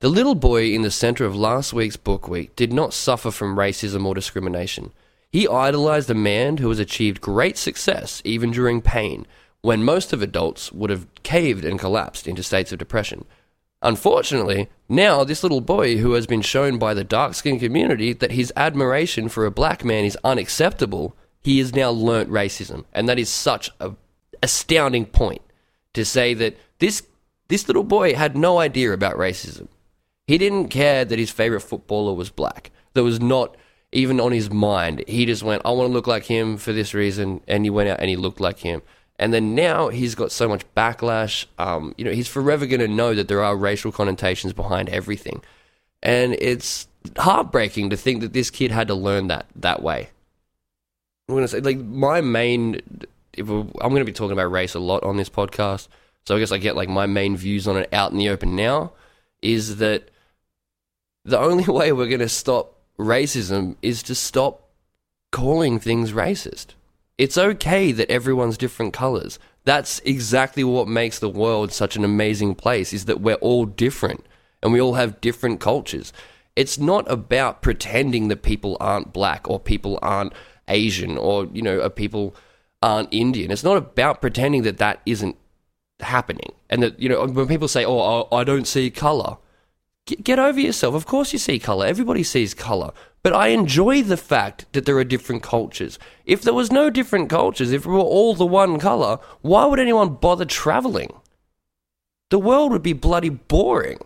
The 0.00 0.08
little 0.08 0.34
boy 0.34 0.72
in 0.72 0.82
the 0.82 0.90
center 0.90 1.24
of 1.24 1.36
last 1.36 1.72
week's 1.72 1.96
book 1.96 2.26
week 2.26 2.56
did 2.56 2.72
not 2.72 2.94
suffer 2.94 3.30
from 3.30 3.56
racism 3.56 4.06
or 4.06 4.14
discrimination. 4.14 4.92
He 5.30 5.48
idolized 5.48 6.08
a 6.10 6.14
man 6.14 6.56
who 6.56 6.68
has 6.68 6.78
achieved 6.78 7.20
great 7.20 7.58
success 7.58 8.22
even 8.24 8.50
during 8.50 8.80
pain, 8.80 9.26
when 9.64 9.82
most 9.82 10.12
of 10.12 10.20
adults 10.20 10.70
would 10.72 10.90
have 10.90 11.06
caved 11.22 11.64
and 11.64 11.78
collapsed 11.78 12.28
into 12.28 12.42
states 12.42 12.70
of 12.70 12.78
depression. 12.78 13.24
Unfortunately, 13.80 14.68
now 14.90 15.24
this 15.24 15.42
little 15.42 15.62
boy 15.62 15.96
who 15.96 16.12
has 16.12 16.26
been 16.26 16.42
shown 16.42 16.78
by 16.78 16.92
the 16.92 17.02
dark 17.02 17.32
skinned 17.32 17.60
community 17.60 18.12
that 18.12 18.32
his 18.32 18.52
admiration 18.56 19.26
for 19.30 19.46
a 19.46 19.50
black 19.50 19.82
man 19.82 20.04
is 20.04 20.18
unacceptable, 20.22 21.16
he 21.40 21.60
has 21.60 21.74
now 21.74 21.88
learnt 21.88 22.28
racism. 22.28 22.84
And 22.92 23.08
that 23.08 23.18
is 23.18 23.30
such 23.30 23.70
a 23.80 23.92
astounding 24.42 25.06
point 25.06 25.40
to 25.94 26.04
say 26.04 26.34
that 26.34 26.58
this 26.78 27.02
this 27.48 27.66
little 27.66 27.84
boy 27.84 28.14
had 28.14 28.36
no 28.36 28.58
idea 28.58 28.92
about 28.92 29.16
racism. 29.16 29.68
He 30.26 30.36
didn't 30.36 30.68
care 30.68 31.06
that 31.06 31.18
his 31.18 31.30
favorite 31.30 31.62
footballer 31.62 32.12
was 32.12 32.28
black. 32.28 32.70
That 32.92 33.02
was 33.02 33.18
not 33.18 33.56
even 33.92 34.20
on 34.20 34.32
his 34.32 34.50
mind. 34.50 35.04
He 35.08 35.24
just 35.24 35.42
went, 35.42 35.62
I 35.64 35.70
want 35.70 35.88
to 35.88 35.92
look 35.94 36.06
like 36.06 36.24
him 36.24 36.58
for 36.58 36.74
this 36.74 36.92
reason. 36.92 37.40
And 37.48 37.64
he 37.64 37.70
went 37.70 37.88
out 37.88 38.00
and 38.00 38.10
he 38.10 38.16
looked 38.16 38.40
like 38.40 38.58
him. 38.58 38.82
And 39.18 39.32
then 39.32 39.54
now 39.54 39.88
he's 39.88 40.14
got 40.14 40.32
so 40.32 40.48
much 40.48 40.64
backlash. 40.74 41.46
Um, 41.58 41.94
you 41.96 42.04
know, 42.04 42.10
he's 42.10 42.28
forever 42.28 42.66
going 42.66 42.80
to 42.80 42.88
know 42.88 43.14
that 43.14 43.28
there 43.28 43.44
are 43.44 43.56
racial 43.56 43.92
connotations 43.92 44.52
behind 44.52 44.88
everything. 44.88 45.42
And 46.02 46.34
it's 46.34 46.88
heartbreaking 47.16 47.90
to 47.90 47.96
think 47.96 48.20
that 48.22 48.32
this 48.32 48.50
kid 48.50 48.70
had 48.70 48.88
to 48.88 48.94
learn 48.94 49.28
that 49.28 49.46
that 49.56 49.82
way. 49.82 50.08
I'm 51.28 51.34
going 51.34 51.44
to 51.44 51.48
say, 51.48 51.60
like, 51.60 51.78
my 51.78 52.20
main. 52.20 52.80
I'm 53.36 53.56
going 53.56 53.96
to 53.96 54.04
be 54.04 54.12
talking 54.12 54.32
about 54.32 54.52
race 54.52 54.74
a 54.74 54.80
lot 54.80 55.02
on 55.02 55.16
this 55.16 55.30
podcast. 55.30 55.88
So 56.26 56.36
I 56.36 56.38
guess 56.38 56.52
I 56.52 56.58
get, 56.58 56.76
like, 56.76 56.88
my 56.88 57.06
main 57.06 57.36
views 57.36 57.66
on 57.66 57.76
it 57.76 57.92
out 57.92 58.12
in 58.12 58.18
the 58.18 58.28
open 58.28 58.56
now 58.56 58.92
is 59.42 59.76
that 59.76 60.10
the 61.24 61.38
only 61.38 61.64
way 61.72 61.92
we're 61.92 62.08
going 62.08 62.20
to 62.20 62.28
stop 62.28 62.74
racism 62.98 63.76
is 63.82 64.02
to 64.04 64.14
stop 64.14 64.68
calling 65.32 65.78
things 65.78 66.12
racist. 66.12 66.68
It's 67.16 67.38
okay 67.38 67.92
that 67.92 68.10
everyone's 68.10 68.58
different 68.58 68.92
colors. 68.92 69.38
That's 69.64 70.00
exactly 70.00 70.64
what 70.64 70.88
makes 70.88 71.18
the 71.18 71.28
world 71.28 71.72
such 71.72 71.96
an 71.96 72.04
amazing 72.04 72.54
place 72.54 72.92
is 72.92 73.04
that 73.06 73.20
we're 73.20 73.34
all 73.36 73.64
different 73.66 74.26
and 74.62 74.72
we 74.72 74.80
all 74.80 74.94
have 74.94 75.20
different 75.20 75.60
cultures. 75.60 76.12
It's 76.56 76.78
not 76.78 77.10
about 77.10 77.62
pretending 77.62 78.28
that 78.28 78.42
people 78.42 78.76
aren't 78.80 79.12
black 79.12 79.48
or 79.48 79.58
people 79.58 79.98
aren't 80.02 80.32
Asian 80.68 81.16
or, 81.16 81.46
you 81.46 81.62
know, 81.62 81.88
people 81.88 82.34
aren't 82.82 83.08
Indian. 83.12 83.50
It's 83.50 83.64
not 83.64 83.76
about 83.76 84.20
pretending 84.20 84.62
that 84.62 84.78
that 84.78 85.00
isn't 85.06 85.36
happening. 86.00 86.52
And 86.68 86.82
that, 86.82 87.00
you 87.00 87.08
know, 87.08 87.26
when 87.26 87.46
people 87.48 87.68
say, 87.68 87.84
oh, 87.84 88.28
I 88.32 88.44
don't 88.44 88.66
see 88.66 88.90
color, 88.90 89.38
get 90.06 90.38
over 90.38 90.60
yourself. 90.60 90.94
Of 90.94 91.06
course 91.06 91.32
you 91.32 91.38
see 91.38 91.58
color. 91.58 91.86
Everybody 91.86 92.22
sees 92.22 92.54
color. 92.54 92.92
But 93.24 93.32
I 93.32 93.48
enjoy 93.48 94.02
the 94.02 94.18
fact 94.18 94.66
that 94.72 94.84
there 94.84 94.98
are 94.98 95.04
different 95.04 95.42
cultures. 95.42 95.98
If 96.26 96.42
there 96.42 96.52
was 96.52 96.70
no 96.70 96.90
different 96.90 97.30
cultures, 97.30 97.72
if 97.72 97.86
we 97.86 97.94
were 97.94 98.00
all 98.00 98.34
the 98.34 98.44
one 98.44 98.78
color, 98.78 99.18
why 99.40 99.64
would 99.64 99.80
anyone 99.80 100.16
bother 100.16 100.44
traveling? 100.44 101.10
The 102.28 102.38
world 102.38 102.70
would 102.70 102.82
be 102.82 102.92
bloody 102.92 103.30
boring. 103.30 103.98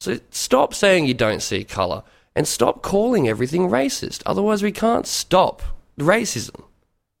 So 0.00 0.20
stop 0.30 0.74
saying 0.74 1.06
you 1.06 1.14
don't 1.14 1.42
see 1.42 1.64
color 1.64 2.04
and 2.36 2.46
stop 2.46 2.82
calling 2.82 3.28
everything 3.28 3.68
racist. 3.68 4.22
Otherwise, 4.24 4.62
we 4.62 4.70
can't 4.70 5.08
stop 5.08 5.62
racism. 5.98 6.62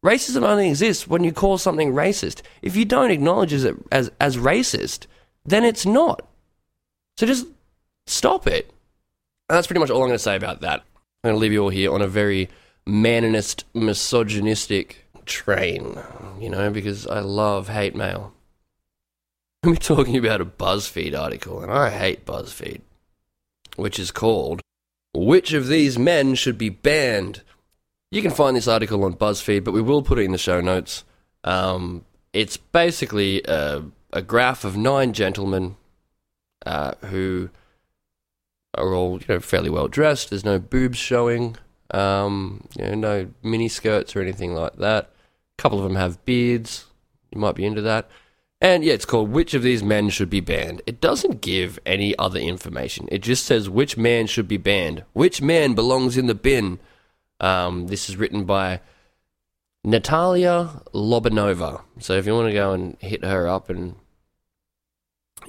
Racism 0.04 0.42
only 0.42 0.68
exists 0.68 1.08
when 1.08 1.24
you 1.24 1.32
call 1.32 1.58
something 1.58 1.92
racist. 1.92 2.42
If 2.62 2.76
you 2.76 2.84
don't 2.84 3.10
acknowledge 3.10 3.52
it 3.52 3.74
as, 3.90 4.12
as 4.20 4.36
racist, 4.36 5.06
then 5.44 5.64
it's 5.64 5.84
not. 5.84 6.24
So 7.16 7.26
just 7.26 7.48
stop 8.06 8.46
it. 8.46 8.70
And 9.48 9.56
that's 9.56 9.66
pretty 9.66 9.80
much 9.80 9.90
all 9.90 10.02
I'm 10.02 10.08
going 10.08 10.14
to 10.14 10.18
say 10.20 10.36
about 10.36 10.60
that. 10.60 10.84
I'm 11.26 11.32
going 11.32 11.40
to 11.40 11.42
leave 11.42 11.52
you 11.54 11.62
all 11.64 11.70
here 11.70 11.92
on 11.92 12.02
a 12.02 12.06
very 12.06 12.48
maninist, 12.86 13.64
misogynistic 13.74 15.08
train, 15.24 15.98
you 16.38 16.48
know, 16.48 16.70
because 16.70 17.04
I 17.04 17.18
love 17.18 17.68
hate 17.68 17.96
mail. 17.96 18.32
We're 19.64 19.74
talking 19.74 20.16
about 20.16 20.40
a 20.40 20.44
BuzzFeed 20.44 21.18
article, 21.18 21.60
and 21.62 21.72
I 21.72 21.90
hate 21.90 22.26
BuzzFeed, 22.26 22.82
which 23.74 23.98
is 23.98 24.12
called 24.12 24.60
Which 25.14 25.52
of 25.52 25.66
These 25.66 25.98
Men 25.98 26.36
Should 26.36 26.58
Be 26.58 26.68
Banned? 26.68 27.42
You 28.12 28.22
can 28.22 28.30
find 28.30 28.56
this 28.56 28.68
article 28.68 29.02
on 29.02 29.14
BuzzFeed, 29.14 29.64
but 29.64 29.74
we 29.74 29.82
will 29.82 30.02
put 30.02 30.20
it 30.20 30.26
in 30.26 30.30
the 30.30 30.38
show 30.38 30.60
notes. 30.60 31.02
Um, 31.42 32.04
it's 32.32 32.56
basically 32.56 33.42
a, 33.48 33.82
a, 34.12 34.22
graph 34.22 34.64
of 34.64 34.76
nine 34.76 35.12
gentlemen 35.12 35.74
uh, 36.64 36.92
who 37.06 37.50
are 38.76 38.94
all 38.94 39.20
you 39.20 39.26
know 39.28 39.40
fairly 39.40 39.70
well 39.70 39.88
dressed. 39.88 40.30
There's 40.30 40.44
no 40.44 40.58
boobs 40.58 40.98
showing, 40.98 41.56
um, 41.90 42.68
you 42.76 42.84
know, 42.84 42.94
no 42.94 43.28
mini 43.42 43.68
skirts 43.68 44.14
or 44.14 44.22
anything 44.22 44.54
like 44.54 44.76
that. 44.76 45.04
A 45.58 45.62
couple 45.62 45.78
of 45.78 45.84
them 45.84 45.96
have 45.96 46.24
beards. 46.24 46.86
You 47.30 47.40
might 47.40 47.54
be 47.54 47.64
into 47.64 47.82
that. 47.82 48.08
And 48.60 48.82
yeah, 48.84 48.94
it's 48.94 49.04
called 49.04 49.30
Which 49.30 49.52
of 49.52 49.62
These 49.62 49.82
Men 49.82 50.08
Should 50.08 50.30
Be 50.30 50.40
Banned. 50.40 50.80
It 50.86 51.00
doesn't 51.00 51.42
give 51.42 51.78
any 51.84 52.16
other 52.18 52.40
information. 52.40 53.06
It 53.12 53.18
just 53.18 53.44
says 53.44 53.68
which 53.68 53.98
man 53.98 54.26
should 54.26 54.48
be 54.48 54.56
banned. 54.56 55.04
Which 55.12 55.42
man 55.42 55.74
belongs 55.74 56.16
in 56.16 56.26
the 56.26 56.34
bin. 56.34 56.78
Um, 57.38 57.88
this 57.88 58.08
is 58.08 58.16
written 58.16 58.44
by 58.44 58.80
Natalia 59.84 60.80
Lobanova. 60.94 61.82
So 62.00 62.14
if 62.14 62.26
you 62.26 62.34
want 62.34 62.48
to 62.48 62.54
go 62.54 62.72
and 62.72 62.96
hit 62.98 63.24
her 63.24 63.46
up 63.46 63.68
and 63.68 63.94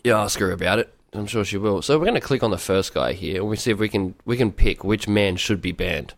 you 0.03 0.13
ask 0.13 0.39
her 0.39 0.51
about 0.51 0.79
it, 0.79 0.93
I'm 1.17 1.27
sure 1.27 1.43
she 1.43 1.57
will. 1.57 1.81
So 1.81 1.97
we're 1.97 2.05
going 2.05 2.15
to 2.15 2.21
click 2.21 2.43
on 2.43 2.51
the 2.51 2.57
first 2.57 2.93
guy 2.93 3.13
here 3.13 3.41
and 3.41 3.49
we 3.49 3.55
see 3.55 3.71
if 3.71 3.79
we 3.79 3.89
can 3.89 4.15
we 4.25 4.37
can 4.37 4.51
pick 4.51 4.83
which 4.83 5.07
man 5.07 5.35
should 5.35 5.61
be 5.61 5.71
banned. 5.71 6.13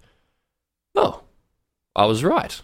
Oh, 0.95 1.23
I 1.95 2.05
was 2.05 2.23
right. 2.23 2.61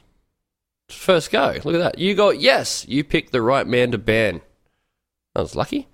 First 0.90 1.32
go. 1.32 1.60
Look 1.64 1.76
at 1.76 1.80
that. 1.80 2.00
You 2.00 2.14
got 2.14 2.40
yes. 2.40 2.86
You 2.88 3.04
picked 3.04 3.32
the 3.32 3.42
right 3.42 3.66
man 3.66 3.92
to 3.92 3.98
ban. 3.98 4.42
I 5.36 5.42
was 5.42 5.56
lucky. 5.56 5.88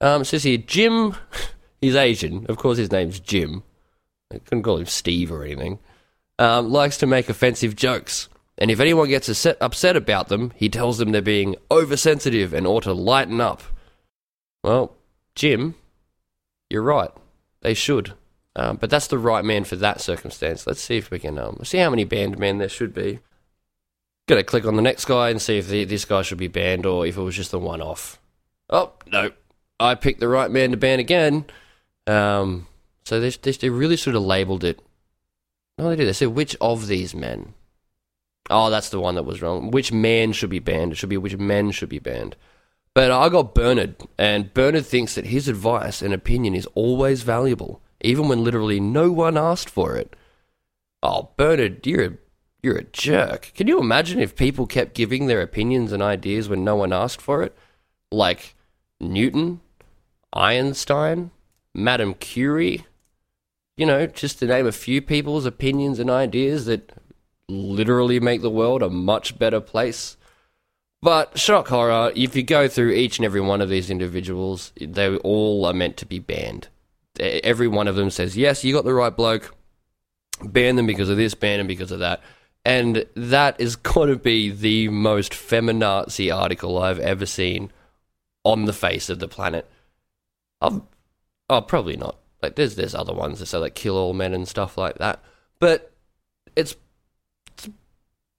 Um, 0.00 0.22
it 0.22 0.26
says 0.26 0.44
here 0.44 0.58
Jim. 0.58 1.16
He's 1.80 1.96
Asian. 1.96 2.44
Of 2.48 2.58
course, 2.58 2.76
his 2.76 2.92
name's 2.92 3.18
Jim. 3.18 3.62
I 4.32 4.38
couldn't 4.38 4.62
call 4.62 4.76
him 4.76 4.86
Steve 4.86 5.32
or 5.32 5.44
anything. 5.44 5.78
Um, 6.38 6.70
likes 6.70 6.98
to 6.98 7.06
make 7.06 7.28
offensive 7.28 7.74
jokes. 7.74 8.28
And 8.58 8.70
if 8.70 8.80
anyone 8.80 9.08
gets 9.08 9.46
upset 9.46 9.96
about 9.96 10.28
them, 10.28 10.52
he 10.54 10.68
tells 10.68 10.98
them 10.98 11.12
they're 11.12 11.22
being 11.22 11.56
oversensitive 11.70 12.52
and 12.52 12.66
ought 12.66 12.82
to 12.82 12.92
lighten 12.92 13.40
up. 13.40 13.62
Well, 14.62 14.94
Jim, 15.34 15.74
you're 16.68 16.82
right. 16.82 17.10
They 17.62 17.74
should. 17.74 18.14
Um, 18.56 18.76
but 18.76 18.90
that's 18.90 19.06
the 19.06 19.18
right 19.18 19.44
man 19.44 19.64
for 19.64 19.76
that 19.76 20.00
circumstance. 20.00 20.66
Let's 20.66 20.82
see 20.82 20.96
if 20.96 21.10
we 21.10 21.18
can 21.18 21.38
um, 21.38 21.60
see 21.62 21.78
how 21.78 21.90
many 21.90 22.04
banned 22.04 22.38
men 22.38 22.58
there 22.58 22.68
should 22.68 22.92
be. 22.92 23.20
To 24.26 24.42
click 24.44 24.64
on 24.64 24.76
the 24.76 24.82
next 24.82 25.06
guy 25.06 25.30
and 25.30 25.42
see 25.42 25.58
if 25.58 25.68
the, 25.68 25.84
this 25.84 26.04
guy 26.04 26.22
should 26.22 26.38
be 26.38 26.48
banned 26.48 26.86
or 26.86 27.04
if 27.04 27.16
it 27.16 27.22
was 27.22 27.34
just 27.34 27.50
the 27.50 27.58
one 27.58 27.80
off. 27.80 28.20
Oh, 28.68 28.92
no. 29.06 29.32
I 29.80 29.94
picked 29.94 30.20
the 30.20 30.28
right 30.28 30.50
man 30.50 30.70
to 30.70 30.76
ban 30.76 31.00
again. 31.00 31.46
Um, 32.06 32.68
so 33.04 33.18
they, 33.18 33.30
they, 33.30 33.52
they 33.52 33.70
really 33.70 33.96
sort 33.96 34.14
of 34.14 34.22
labeled 34.22 34.62
it. 34.62 34.80
No, 35.78 35.88
they 35.88 35.96
did. 35.96 36.06
They 36.06 36.12
said, 36.12 36.28
which 36.28 36.56
of 36.60 36.86
these 36.86 37.14
men? 37.14 37.54
Oh, 38.48 38.70
that's 38.70 38.90
the 38.90 39.00
one 39.00 39.14
that 39.14 39.24
was 39.24 39.42
wrong. 39.42 39.70
Which 39.70 39.92
man 39.92 40.32
should 40.32 40.50
be 40.50 40.58
banned? 40.58 40.92
It 40.92 40.96
should 40.96 41.08
be 41.08 41.16
which 41.16 41.36
men 41.36 41.70
should 41.70 41.88
be 41.88 41.98
banned. 41.98 42.36
But 42.94 43.10
I 43.10 43.28
got 43.28 43.54
Bernard, 43.54 43.96
and 44.18 44.52
Bernard 44.52 44.84
thinks 44.86 45.14
that 45.14 45.26
his 45.26 45.48
advice 45.48 46.02
and 46.02 46.12
opinion 46.12 46.54
is 46.54 46.66
always 46.74 47.22
valuable, 47.22 47.80
even 48.00 48.28
when 48.28 48.42
literally 48.42 48.80
no 48.80 49.12
one 49.12 49.38
asked 49.38 49.70
for 49.70 49.96
it. 49.96 50.16
Oh, 51.02 51.30
Bernard, 51.36 51.86
you're 51.86 52.04
a 52.04 52.12
you're 52.62 52.76
a 52.76 52.84
jerk. 52.84 53.52
Can 53.54 53.68
you 53.68 53.78
imagine 53.78 54.20
if 54.20 54.36
people 54.36 54.66
kept 54.66 54.94
giving 54.94 55.26
their 55.26 55.40
opinions 55.40 55.92
and 55.92 56.02
ideas 56.02 56.48
when 56.48 56.62
no 56.62 56.76
one 56.76 56.92
asked 56.92 57.22
for 57.22 57.42
it? 57.42 57.56
Like 58.10 58.54
Newton, 59.00 59.60
Einstein, 60.32 61.30
Madame 61.74 62.14
Curie? 62.14 62.84
You 63.76 63.86
know, 63.86 64.06
just 64.06 64.40
to 64.40 64.46
name 64.46 64.66
a 64.66 64.72
few 64.72 65.00
people's 65.00 65.46
opinions 65.46 65.98
and 65.98 66.10
ideas 66.10 66.66
that 66.66 66.92
literally 67.48 68.20
make 68.20 68.42
the 68.42 68.50
world 68.50 68.82
a 68.82 68.90
much 68.90 69.38
better 69.38 69.60
place. 69.60 70.18
But 71.02 71.38
shock 71.38 71.68
horror, 71.68 72.12
if 72.14 72.36
you 72.36 72.42
go 72.42 72.68
through 72.68 72.90
each 72.90 73.18
and 73.18 73.24
every 73.24 73.40
one 73.40 73.60
of 73.60 73.68
these 73.68 73.90
individuals, 73.90 74.72
they 74.78 75.16
all 75.16 75.64
are 75.64 75.72
meant 75.72 75.96
to 75.98 76.06
be 76.06 76.18
banned. 76.18 76.68
Every 77.18 77.68
one 77.68 77.88
of 77.88 77.96
them 77.96 78.10
says, 78.10 78.36
yes, 78.36 78.64
you 78.64 78.74
got 78.74 78.84
the 78.84 78.94
right 78.94 79.14
bloke, 79.14 79.54
ban 80.44 80.76
them 80.76 80.86
because 80.86 81.08
of 81.08 81.16
this, 81.16 81.34
ban 81.34 81.58
them 81.58 81.66
because 81.66 81.90
of 81.90 82.00
that 82.00 82.22
and 82.64 83.06
that 83.14 83.60
is 83.60 83.76
going 83.92 84.08
to 84.08 84.16
be 84.16 84.50
the 84.50 84.88
most 84.88 85.32
feminazi 85.32 86.34
article 86.34 86.78
I've 86.78 86.98
ever 87.00 87.26
seen 87.26 87.70
on 88.44 88.64
the 88.64 88.72
face 88.72 89.10
of 89.10 89.18
the 89.18 89.28
planet. 89.28 89.70
I've, 90.60 90.80
oh, 91.48 91.60
probably 91.62 91.96
not. 91.96 92.16
Like, 92.42 92.56
there's 92.56 92.76
there's 92.76 92.94
other 92.94 93.12
ones 93.12 93.38
that 93.38 93.46
say 93.46 93.58
like 93.58 93.74
kill 93.74 93.98
all 93.98 94.14
men 94.14 94.32
and 94.32 94.48
stuff 94.48 94.78
like 94.78 94.96
that, 94.96 95.22
but 95.58 95.92
it's, 96.56 96.74
it's 97.52 97.68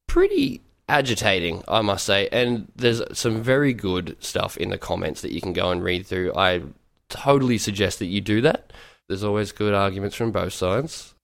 pretty 0.08 0.62
agitating, 0.92 1.64
I 1.68 1.82
must 1.82 2.06
say. 2.06 2.28
And 2.32 2.70
there's 2.76 3.02
some 3.18 3.42
very 3.42 3.74
good 3.74 4.18
stuff 4.20 4.58
in 4.58 4.70
the 4.70 4.78
comments 4.78 5.22
that 5.22 5.32
you 5.32 5.40
can 5.40 5.54
go 5.54 5.72
and 5.72 5.82
read 5.82 6.06
through. 6.06 6.34
I 6.36 6.62
totally 7.10 7.58
suggest 7.58 8.00
that 8.00 8.08
you 8.08 8.20
do 8.20 8.42
that. 8.42 8.74
There's 9.08 9.24
always 9.24 9.54
good 9.54 9.74
arguments 9.74 10.16
from 10.18 10.32
both 10.32 10.54
sides. 10.54 11.16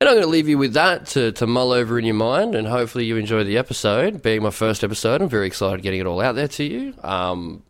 And 0.00 0.08
I'm 0.08 0.14
going 0.14 0.26
to 0.26 0.30
leave 0.30 0.48
you 0.48 0.58
with 0.58 0.74
that 0.74 1.06
to, 1.06 1.32
to 1.32 1.46
mull 1.46 1.72
over 1.72 1.98
in 1.98 2.04
your 2.04 2.14
mind, 2.14 2.54
and 2.54 2.68
hopefully 2.68 3.06
you 3.06 3.16
enjoy 3.16 3.42
the 3.42 3.58
episode. 3.58 4.22
Being 4.22 4.42
my 4.42 4.50
first 4.50 4.84
episode, 4.84 5.22
I'm 5.22 5.28
very 5.28 5.48
excited 5.48 5.82
getting 5.82 6.00
it 6.00 6.06
all 6.06 6.20
out 6.20 6.36
there 6.36 6.46
to 6.46 6.64
you. 6.64 6.94
Um, 7.02 7.64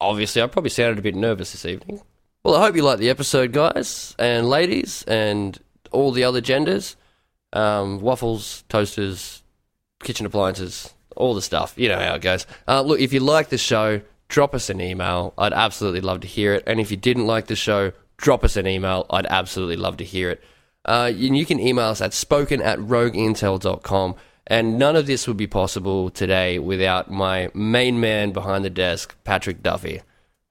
obviously, 0.00 0.42
I 0.42 0.46
probably 0.48 0.70
sounded 0.70 0.98
a 0.98 1.02
bit 1.02 1.14
nervous 1.14 1.52
this 1.52 1.64
evening. 1.64 2.02
Well, 2.42 2.56
I 2.56 2.66
hope 2.66 2.76
you 2.76 2.82
like 2.82 2.98
the 2.98 3.08
episode, 3.08 3.52
guys 3.52 4.14
and 4.18 4.50
ladies, 4.50 5.04
and 5.04 5.58
all 5.92 6.10
the 6.10 6.24
other 6.24 6.42
genders. 6.42 6.96
Um, 7.54 8.00
waffles, 8.00 8.64
toasters, 8.68 9.43
kitchen 10.04 10.26
appliances, 10.26 10.92
all 11.16 11.34
the 11.34 11.42
stuff. 11.42 11.74
You 11.76 11.88
know 11.88 11.98
how 11.98 12.14
it 12.14 12.22
goes. 12.22 12.46
Uh, 12.68 12.82
look, 12.82 13.00
if 13.00 13.12
you 13.12 13.20
like 13.20 13.48
the 13.48 13.58
show, 13.58 14.00
drop 14.28 14.54
us 14.54 14.70
an 14.70 14.80
email. 14.80 15.34
I'd 15.36 15.52
absolutely 15.52 16.00
love 16.00 16.20
to 16.20 16.26
hear 16.26 16.54
it. 16.54 16.64
And 16.66 16.80
if 16.80 16.90
you 16.90 16.96
didn't 16.96 17.26
like 17.26 17.46
the 17.46 17.56
show, 17.56 17.92
drop 18.16 18.44
us 18.44 18.56
an 18.56 18.66
email. 18.66 19.06
I'd 19.10 19.26
absolutely 19.26 19.76
love 19.76 19.96
to 19.98 20.04
hear 20.04 20.30
it. 20.30 20.42
Uh, 20.84 21.10
and 21.12 21.36
you 21.36 21.46
can 21.46 21.60
email 21.60 21.86
us 21.86 22.00
at 22.00 22.12
spoken 22.12 22.60
at 22.60 22.78
rogueintel.com. 22.78 24.16
And 24.46 24.78
none 24.78 24.96
of 24.96 25.06
this 25.06 25.26
would 25.26 25.38
be 25.38 25.46
possible 25.46 26.10
today 26.10 26.58
without 26.58 27.10
my 27.10 27.50
main 27.54 27.98
man 27.98 28.32
behind 28.32 28.64
the 28.64 28.70
desk, 28.70 29.16
Patrick 29.24 29.62
Duffy, 29.62 30.02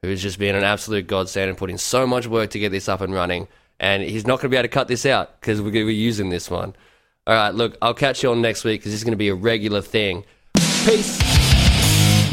who's 0.01 0.23
just 0.23 0.39
been 0.39 0.55
an 0.55 0.63
absolute 0.63 1.05
godsend 1.05 1.49
and 1.49 1.57
put 1.57 1.69
in 1.69 1.77
so 1.77 2.07
much 2.07 2.25
work 2.25 2.49
to 2.51 2.59
get 2.59 2.71
this 2.71 2.89
up 2.89 3.01
and 3.01 3.13
running. 3.13 3.47
And 3.79 4.01
he's 4.01 4.25
not 4.25 4.39
going 4.39 4.49
to 4.49 4.49
be 4.49 4.57
able 4.57 4.63
to 4.63 4.69
cut 4.69 4.87
this 4.87 5.05
out 5.05 5.39
because 5.39 5.61
we're 5.61 5.71
going 5.71 5.85
to 5.85 5.91
be 5.91 5.95
using 5.95 6.29
this 6.29 6.49
one. 6.49 6.75
All 7.25 7.33
right, 7.33 7.55
look, 7.55 7.77
I'll 7.81 7.93
catch 7.93 8.23
you 8.23 8.31
on 8.31 8.41
next 8.41 8.63
week 8.63 8.81
because 8.81 8.91
this 8.91 8.99
is 8.99 9.03
going 9.03 9.13
to 9.13 9.17
be 9.17 9.29
a 9.29 9.35
regular 9.35 9.81
thing. 9.81 10.25
Peace. 10.85 11.21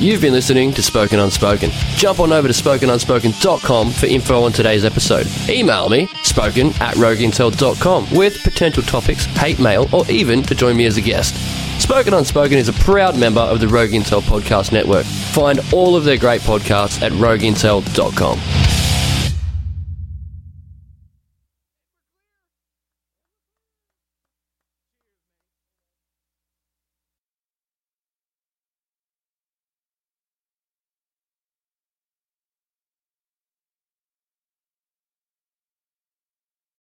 You've 0.01 0.23
been 0.23 0.33
listening 0.33 0.73
to 0.73 0.83
Spoken 0.83 1.21
Unspoken. 1.21 1.71
Jump 1.97 2.21
on 2.21 2.33
over 2.33 2.49
to 2.49 2.55
spokenunspoken.com 2.55 3.91
for 3.91 4.07
info 4.07 4.43
on 4.45 4.53
today's 4.53 4.83
episode. 4.85 5.27
Email 5.49 5.91
me, 5.91 6.07
spoken 6.23 6.69
at 6.81 6.95
rogueintel.com, 6.95 8.07
with 8.17 8.43
potential 8.43 8.83
topics, 8.83 9.27
hate 9.27 9.59
mail, 9.59 9.87
or 9.93 10.11
even 10.11 10.43
to 10.45 10.55
join 10.55 10.77
me 10.77 10.87
as 10.87 10.97
a 10.97 11.03
guest. 11.03 11.35
Spoken 11.81 12.15
Unspoken 12.15 12.57
is 12.57 12.69
a 12.69 12.73
proud 12.73 13.19
member 13.19 13.41
of 13.43 13.61
the 13.61 13.69
Rogue 13.69 13.91
Intel 13.91 14.23
Podcast 14.23 14.73
Network. 14.73 15.05
Find 15.05 15.61
all 15.71 15.95
of 15.97 16.05
their 16.05 16.17
great 16.17 16.41
podcasts 16.41 17.03
at 17.03 17.13
rogueintel.com. 17.13 18.80